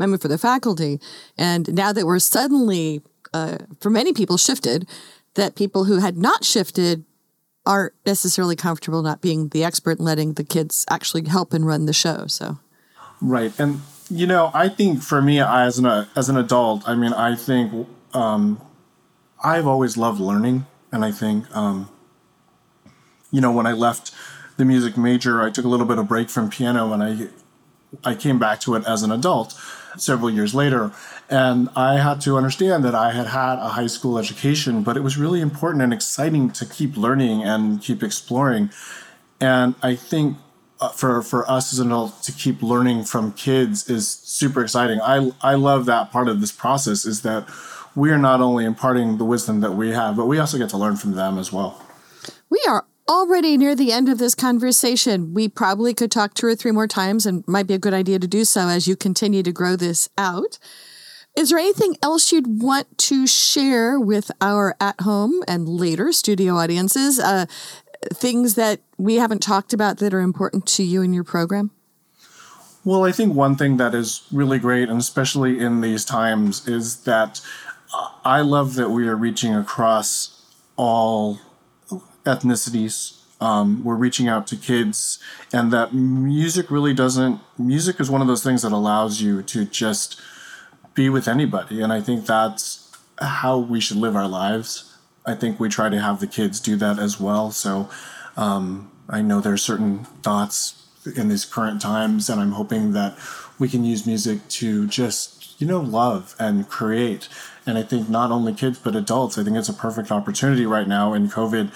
I 0.00 0.06
mean, 0.06 0.18
for 0.18 0.28
the 0.28 0.38
faculty. 0.38 1.00
And 1.36 1.72
now 1.72 1.92
that 1.92 2.04
we're 2.04 2.18
suddenly, 2.18 3.02
uh, 3.32 3.58
for 3.80 3.90
many 3.90 4.12
people, 4.12 4.36
shifted, 4.36 4.88
that 5.34 5.54
people 5.54 5.84
who 5.84 6.00
had 6.00 6.16
not 6.16 6.44
shifted 6.44 7.04
aren't 7.64 7.92
necessarily 8.04 8.56
comfortable 8.56 9.02
not 9.02 9.20
being 9.20 9.48
the 9.50 9.62
expert 9.62 9.98
and 9.98 10.06
letting 10.06 10.32
the 10.32 10.44
kids 10.44 10.84
actually 10.90 11.28
help 11.28 11.52
and 11.52 11.66
run 11.66 11.86
the 11.86 11.92
show. 11.92 12.26
So, 12.26 12.58
right. 13.20 13.58
And, 13.58 13.80
you 14.10 14.26
know, 14.26 14.50
I 14.54 14.68
think 14.68 15.02
for 15.02 15.20
me 15.20 15.40
as 15.40 15.78
an, 15.78 16.06
as 16.16 16.28
an 16.28 16.36
adult, 16.36 16.88
I 16.88 16.94
mean, 16.94 17.12
I 17.12 17.34
think 17.34 17.86
um, 18.14 18.60
I've 19.42 19.66
always 19.66 19.96
loved 19.96 20.20
learning 20.20 20.66
and 20.92 21.04
I 21.04 21.12
think, 21.12 21.44
um, 21.54 21.88
you 23.30 23.40
know, 23.40 23.52
when 23.52 23.66
I 23.66 23.72
left 23.72 24.12
the 24.56 24.64
music 24.64 24.96
major, 24.96 25.42
I 25.42 25.50
took 25.50 25.64
a 25.64 25.68
little 25.68 25.86
bit 25.86 25.98
of 25.98 26.08
break 26.08 26.30
from 26.30 26.50
piano 26.50 26.92
and 26.92 27.02
I, 27.02 27.28
I 28.04 28.14
came 28.14 28.38
back 28.38 28.60
to 28.60 28.74
it 28.74 28.84
as 28.86 29.02
an 29.02 29.12
adult 29.12 29.54
several 29.96 30.30
years 30.30 30.54
later. 30.54 30.92
And 31.30 31.68
I 31.76 31.98
had 31.98 32.20
to 32.22 32.36
understand 32.36 32.84
that 32.84 32.94
I 32.94 33.12
had 33.12 33.26
had 33.26 33.58
a 33.58 33.68
high 33.68 33.86
school 33.86 34.18
education, 34.18 34.82
but 34.82 34.96
it 34.96 35.00
was 35.00 35.18
really 35.18 35.40
important 35.40 35.82
and 35.82 35.92
exciting 35.92 36.50
to 36.52 36.64
keep 36.64 36.96
learning 36.96 37.42
and 37.42 37.82
keep 37.82 38.02
exploring. 38.02 38.70
And 39.40 39.74
I 39.82 39.94
think 39.94 40.38
uh, 40.80 40.88
for 40.90 41.22
for 41.22 41.48
us 41.50 41.72
as 41.72 41.78
an 41.78 41.88
adult 41.88 42.22
to 42.22 42.32
keep 42.32 42.62
learning 42.62 43.04
from 43.04 43.32
kids 43.32 43.88
is 43.88 44.08
super 44.08 44.62
exciting. 44.62 45.00
I 45.00 45.32
I 45.40 45.54
love 45.54 45.86
that 45.86 46.10
part 46.12 46.28
of 46.28 46.40
this 46.40 46.52
process 46.52 47.04
is 47.04 47.22
that 47.22 47.48
we 47.94 48.10
are 48.10 48.18
not 48.18 48.40
only 48.40 48.64
imparting 48.64 49.18
the 49.18 49.24
wisdom 49.24 49.60
that 49.60 49.72
we 49.72 49.90
have, 49.90 50.16
but 50.16 50.26
we 50.26 50.38
also 50.38 50.58
get 50.58 50.70
to 50.70 50.76
learn 50.76 50.96
from 50.96 51.12
them 51.12 51.38
as 51.38 51.52
well. 51.52 51.84
We 52.48 52.62
are 52.68 52.86
already 53.08 53.56
near 53.56 53.74
the 53.74 53.92
end 53.92 54.08
of 54.08 54.18
this 54.18 54.34
conversation. 54.34 55.34
We 55.34 55.48
probably 55.48 55.94
could 55.94 56.10
talk 56.10 56.34
two 56.34 56.46
or 56.46 56.54
three 56.54 56.70
more 56.70 56.86
times 56.86 57.26
and 57.26 57.42
might 57.48 57.66
be 57.66 57.74
a 57.74 57.78
good 57.78 57.94
idea 57.94 58.18
to 58.18 58.28
do 58.28 58.44
so 58.44 58.68
as 58.68 58.86
you 58.86 58.96
continue 58.96 59.42
to 59.42 59.52
grow 59.52 59.76
this 59.76 60.08
out. 60.18 60.58
Is 61.36 61.50
there 61.50 61.58
anything 61.58 61.96
else 62.02 62.32
you'd 62.32 62.62
want 62.62 62.98
to 62.98 63.26
share 63.26 63.98
with 63.98 64.30
our 64.40 64.76
at 64.80 65.00
home 65.02 65.42
and 65.46 65.68
later 65.68 66.12
studio 66.12 66.56
audiences? 66.56 67.18
Uh, 67.18 67.46
things 68.12 68.54
that 68.54 68.80
we 68.96 69.16
haven't 69.16 69.42
talked 69.42 69.72
about 69.72 69.98
that 69.98 70.14
are 70.14 70.20
important 70.20 70.66
to 70.66 70.82
you 70.82 71.02
in 71.02 71.12
your 71.12 71.24
program? 71.24 71.70
Well, 72.84 73.04
I 73.04 73.12
think 73.12 73.34
one 73.34 73.56
thing 73.56 73.76
that 73.76 73.94
is 73.94 74.22
really 74.32 74.58
great, 74.58 74.88
and 74.88 74.98
especially 74.98 75.58
in 75.58 75.80
these 75.80 76.04
times, 76.04 76.66
is 76.66 77.02
that 77.04 77.40
I 78.24 78.40
love 78.40 78.74
that 78.74 78.90
we 78.90 79.08
are 79.08 79.16
reaching 79.16 79.54
across 79.54 80.42
all 80.76 81.38
ethnicities. 82.24 83.16
Um, 83.40 83.84
we're 83.84 83.94
reaching 83.94 84.28
out 84.28 84.46
to 84.48 84.56
kids, 84.56 85.18
and 85.52 85.72
that 85.72 85.92
music 85.92 86.70
really 86.70 86.94
doesn't. 86.94 87.40
Music 87.56 88.00
is 88.00 88.10
one 88.10 88.20
of 88.20 88.26
those 88.26 88.42
things 88.42 88.62
that 88.62 88.72
allows 88.72 89.20
you 89.20 89.42
to 89.42 89.64
just 89.64 90.20
be 90.94 91.08
with 91.08 91.28
anybody, 91.28 91.80
and 91.80 91.92
I 91.92 92.00
think 92.00 92.26
that's 92.26 92.90
how 93.20 93.58
we 93.58 93.80
should 93.80 93.96
live 93.96 94.16
our 94.16 94.28
lives. 94.28 94.87
I 95.28 95.34
think 95.34 95.60
we 95.60 95.68
try 95.68 95.88
to 95.88 96.00
have 96.00 96.20
the 96.20 96.26
kids 96.26 96.60
do 96.60 96.76
that 96.76 96.98
as 96.98 97.20
well. 97.20 97.50
So 97.50 97.88
um, 98.36 98.90
I 99.08 99.22
know 99.22 99.40
there 99.40 99.52
are 99.52 99.58
certain 99.58 100.04
thoughts 100.22 100.86
in 101.16 101.28
these 101.28 101.44
current 101.44 101.80
times, 101.80 102.28
and 102.28 102.40
I'm 102.40 102.52
hoping 102.52 102.92
that 102.92 103.16
we 103.58 103.68
can 103.68 103.84
use 103.84 104.06
music 104.06 104.46
to 104.48 104.86
just 104.86 105.60
you 105.60 105.66
know 105.66 105.80
love 105.80 106.34
and 106.38 106.68
create 106.68 107.28
and 107.68 107.76
I 107.76 107.82
think 107.82 108.08
not 108.08 108.30
only 108.30 108.54
kids, 108.54 108.78
but 108.78 108.96
adults, 108.96 109.36
I 109.36 109.44
think 109.44 109.54
it's 109.54 109.68
a 109.68 109.74
perfect 109.74 110.10
opportunity 110.10 110.64
right 110.64 110.88
now 110.88 111.12
in 111.12 111.28
COVID 111.28 111.70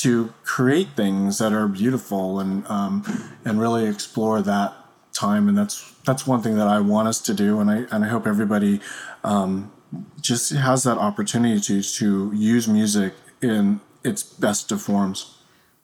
to 0.00 0.34
create 0.42 0.88
things 0.96 1.38
that 1.38 1.52
are 1.52 1.68
beautiful 1.68 2.40
and, 2.40 2.66
um, 2.66 3.04
and 3.44 3.60
really 3.60 3.86
explore 3.86 4.42
that 4.42 4.74
time. 5.12 5.48
And 5.48 5.56
that's, 5.56 5.94
that's 6.04 6.26
one 6.26 6.42
thing 6.42 6.56
that 6.56 6.66
I 6.66 6.80
want 6.80 7.06
us 7.06 7.20
to 7.20 7.32
do. 7.32 7.60
And 7.60 7.70
I, 7.70 7.76
and 7.92 8.04
I 8.04 8.08
hope 8.08 8.26
everybody, 8.26 8.80
um, 9.22 9.70
just 10.20 10.52
has 10.52 10.82
that 10.84 10.98
opportunity 10.98 11.60
to, 11.60 11.82
to 11.82 12.32
use 12.34 12.68
music 12.68 13.14
in 13.42 13.80
its 14.04 14.22
best 14.22 14.72
of 14.72 14.82
forms. 14.82 15.36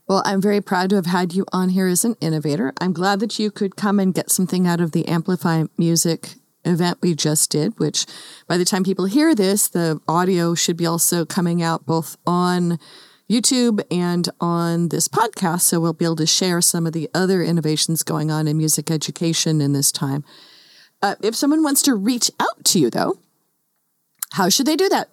Well, 0.09 0.23
I'm 0.25 0.43
very 0.43 0.61
proud 0.61 0.91
to 0.91 0.97
have 0.97 1.07
had 1.07 1.33
you 1.33 1.47
on 1.53 1.71
here 1.71 1.87
as 1.87 2.05
an 2.05 2.17
innovator. 2.21 2.73
I'm 2.81 2.93
glad 2.93 3.21
that 3.21 3.39
you 3.39 3.51
could 3.51 3.77
come 3.77 3.99
and 3.99 4.13
get 4.13 4.31
something 4.31 4.67
out 4.67 4.81
of 4.81 4.93
the 4.93 5.07
Amplify 5.07 5.65
Music 5.79 6.35
event 6.65 6.99
we 7.01 7.15
just 7.15 7.51
did, 7.51 7.79
which 7.79 8.07
by 8.47 8.57
the 8.57 8.65
time 8.65 8.85
people 8.85 9.07
hear 9.07 9.35
this, 9.35 9.69
the 9.69 10.01
audio 10.09 10.55
should 10.55 10.77
be 10.77 10.87
also 10.87 11.25
coming 11.25 11.63
out 11.63 11.87
both 11.87 12.17
on 12.27 12.79
YouTube 13.31 13.83
and 13.91 14.29
on 14.41 14.89
this 14.89 15.09
podcast. 15.09 15.63
So 15.63 15.81
we'll 15.81 15.93
be 15.93 16.05
able 16.05 16.17
to 16.17 16.27
share 16.27 16.61
some 16.61 16.87
of 16.87 16.93
the 16.93 17.09
other 17.15 17.43
innovations 17.43 18.03
going 18.03 18.31
on 18.31 18.47
in 18.47 18.59
music 18.59 18.91
education 18.91 19.61
in 19.61 19.73
this 19.73 19.91
time. 19.91 20.25
Uh, 21.01 21.17
if 21.23 21.35
someone 21.35 21.63
wants 21.63 21.83
to 21.83 21.95
reach 21.95 22.31
out 22.39 22.65
to 22.67 22.79
you, 22.79 22.91
though, 22.91 23.19
how 24.33 24.49
should 24.49 24.67
they 24.67 24.75
do 24.77 24.89
that? 24.89 25.11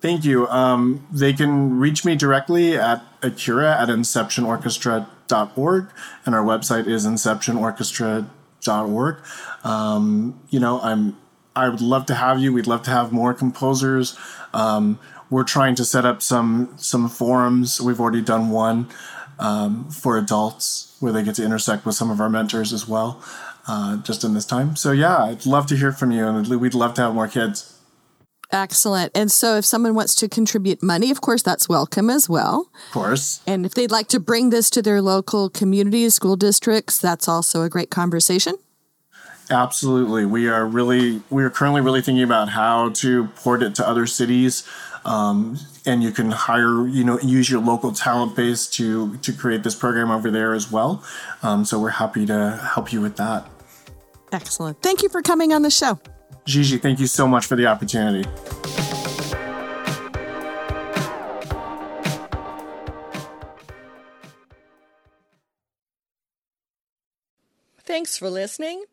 Thank 0.00 0.24
you. 0.24 0.48
Um, 0.48 1.06
they 1.12 1.32
can 1.32 1.78
reach 1.78 2.04
me 2.04 2.16
directly 2.16 2.76
at 2.76 3.04
Acura 3.20 3.80
at 3.80 3.88
inceptionorchestra.org, 3.88 5.86
and 6.26 6.34
our 6.34 6.44
website 6.44 6.88
is 6.88 7.06
inceptionorchestra.org. 7.06 9.16
Um, 9.64 10.40
you 10.50 10.58
know, 10.58 10.80
I'm 10.80 11.16
I 11.54 11.68
would 11.68 11.80
love 11.80 12.06
to 12.06 12.14
have 12.14 12.40
you. 12.40 12.52
We'd 12.52 12.66
love 12.66 12.82
to 12.84 12.90
have 12.90 13.12
more 13.12 13.34
composers. 13.34 14.18
Um, 14.52 14.98
we're 15.30 15.44
trying 15.44 15.76
to 15.76 15.84
set 15.84 16.04
up 16.04 16.20
some 16.20 16.74
some 16.76 17.08
forums. 17.08 17.80
We've 17.80 18.00
already 18.00 18.22
done 18.22 18.50
one 18.50 18.88
um, 19.38 19.88
for 19.90 20.18
adults 20.18 20.96
where 21.00 21.12
they 21.12 21.22
get 21.22 21.36
to 21.36 21.44
intersect 21.44 21.86
with 21.86 21.94
some 21.94 22.10
of 22.10 22.20
our 22.20 22.28
mentors 22.28 22.72
as 22.72 22.88
well, 22.88 23.22
uh, 23.68 23.98
just 23.98 24.24
in 24.24 24.34
this 24.34 24.46
time. 24.46 24.74
So 24.74 24.90
yeah, 24.92 25.22
I'd 25.24 25.46
love 25.46 25.66
to 25.66 25.76
hear 25.76 25.92
from 25.92 26.10
you, 26.10 26.26
and 26.26 26.48
we'd 26.48 26.74
love 26.74 26.94
to 26.94 27.02
have 27.02 27.14
more 27.14 27.28
kids. 27.28 27.71
Excellent. 28.52 29.10
And 29.14 29.32
so 29.32 29.56
if 29.56 29.64
someone 29.64 29.94
wants 29.94 30.14
to 30.16 30.28
contribute 30.28 30.82
money, 30.82 31.10
of 31.10 31.22
course, 31.22 31.42
that's 31.42 31.70
welcome 31.70 32.10
as 32.10 32.28
well. 32.28 32.70
Of 32.88 32.92
course. 32.92 33.40
And 33.46 33.64
if 33.64 33.74
they'd 33.74 33.90
like 33.90 34.08
to 34.08 34.20
bring 34.20 34.50
this 34.50 34.68
to 34.70 34.82
their 34.82 35.00
local 35.00 35.48
communities, 35.48 36.14
school 36.14 36.36
districts, 36.36 36.98
that's 36.98 37.26
also 37.26 37.62
a 37.62 37.70
great 37.70 37.90
conversation. 37.90 38.56
Absolutely. 39.50 40.26
We 40.26 40.48
are 40.48 40.66
really, 40.66 41.22
we 41.30 41.42
are 41.44 41.50
currently 41.50 41.80
really 41.80 42.02
thinking 42.02 42.24
about 42.24 42.50
how 42.50 42.90
to 42.90 43.28
port 43.28 43.62
it 43.62 43.74
to 43.76 43.88
other 43.88 44.06
cities. 44.06 44.68
Um, 45.04 45.58
and 45.84 46.02
you 46.02 46.12
can 46.12 46.30
hire, 46.30 46.86
you 46.86 47.04
know, 47.04 47.18
use 47.20 47.50
your 47.50 47.60
local 47.60 47.90
talent 47.90 48.36
base 48.36 48.68
to 48.68 49.16
to 49.18 49.32
create 49.32 49.64
this 49.64 49.74
program 49.74 50.12
over 50.12 50.30
there 50.30 50.54
as 50.54 50.70
well. 50.70 51.02
Um, 51.42 51.64
so 51.64 51.80
we're 51.80 51.90
happy 51.90 52.24
to 52.26 52.56
help 52.72 52.92
you 52.92 53.00
with 53.00 53.16
that. 53.16 53.48
Excellent. 54.30 54.80
Thank 54.80 55.02
you 55.02 55.08
for 55.08 55.20
coming 55.20 55.52
on 55.52 55.62
the 55.62 55.70
show. 55.70 55.98
Gigi, 56.44 56.78
thank 56.78 56.98
you 56.98 57.06
so 57.06 57.26
much 57.28 57.46
for 57.46 57.56
the 57.56 57.66
opportunity. 57.66 58.28
Thanks 67.84 68.16
for 68.16 68.30
listening. 68.30 68.84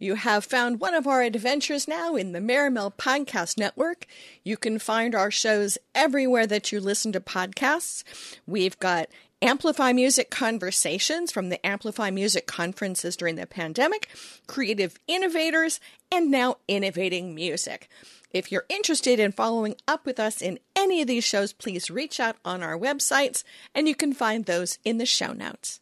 You 0.00 0.14
have 0.14 0.44
found 0.44 0.80
one 0.80 0.94
of 0.94 1.06
our 1.06 1.22
adventures 1.22 1.88
now 1.88 2.14
in 2.14 2.32
the 2.32 2.38
Maremel 2.38 2.94
Podcast 2.96 3.58
Network. 3.58 4.06
You 4.44 4.56
can 4.56 4.78
find 4.78 5.14
our 5.14 5.30
shows 5.30 5.76
everywhere 5.94 6.46
that 6.46 6.70
you 6.70 6.80
listen 6.80 7.10
to 7.12 7.20
podcasts. 7.20 8.04
We've 8.46 8.78
got 8.78 9.08
Amplify 9.40 9.92
Music 9.92 10.30
Conversations 10.30 11.30
from 11.30 11.48
the 11.48 11.64
Amplify 11.64 12.10
Music 12.10 12.48
conferences 12.48 13.16
during 13.16 13.36
the 13.36 13.46
pandemic, 13.46 14.08
Creative 14.48 14.98
Innovators, 15.06 15.78
and 16.10 16.28
now 16.28 16.56
Innovating 16.66 17.36
Music. 17.36 17.88
If 18.32 18.50
you're 18.50 18.64
interested 18.68 19.20
in 19.20 19.30
following 19.30 19.76
up 19.86 20.04
with 20.04 20.18
us 20.18 20.42
in 20.42 20.58
any 20.74 21.02
of 21.02 21.06
these 21.06 21.22
shows, 21.22 21.52
please 21.52 21.88
reach 21.88 22.18
out 22.18 22.34
on 22.44 22.64
our 22.64 22.76
websites, 22.76 23.44
and 23.76 23.86
you 23.86 23.94
can 23.94 24.12
find 24.12 24.44
those 24.44 24.80
in 24.84 24.98
the 24.98 25.06
show 25.06 25.32
notes. 25.32 25.78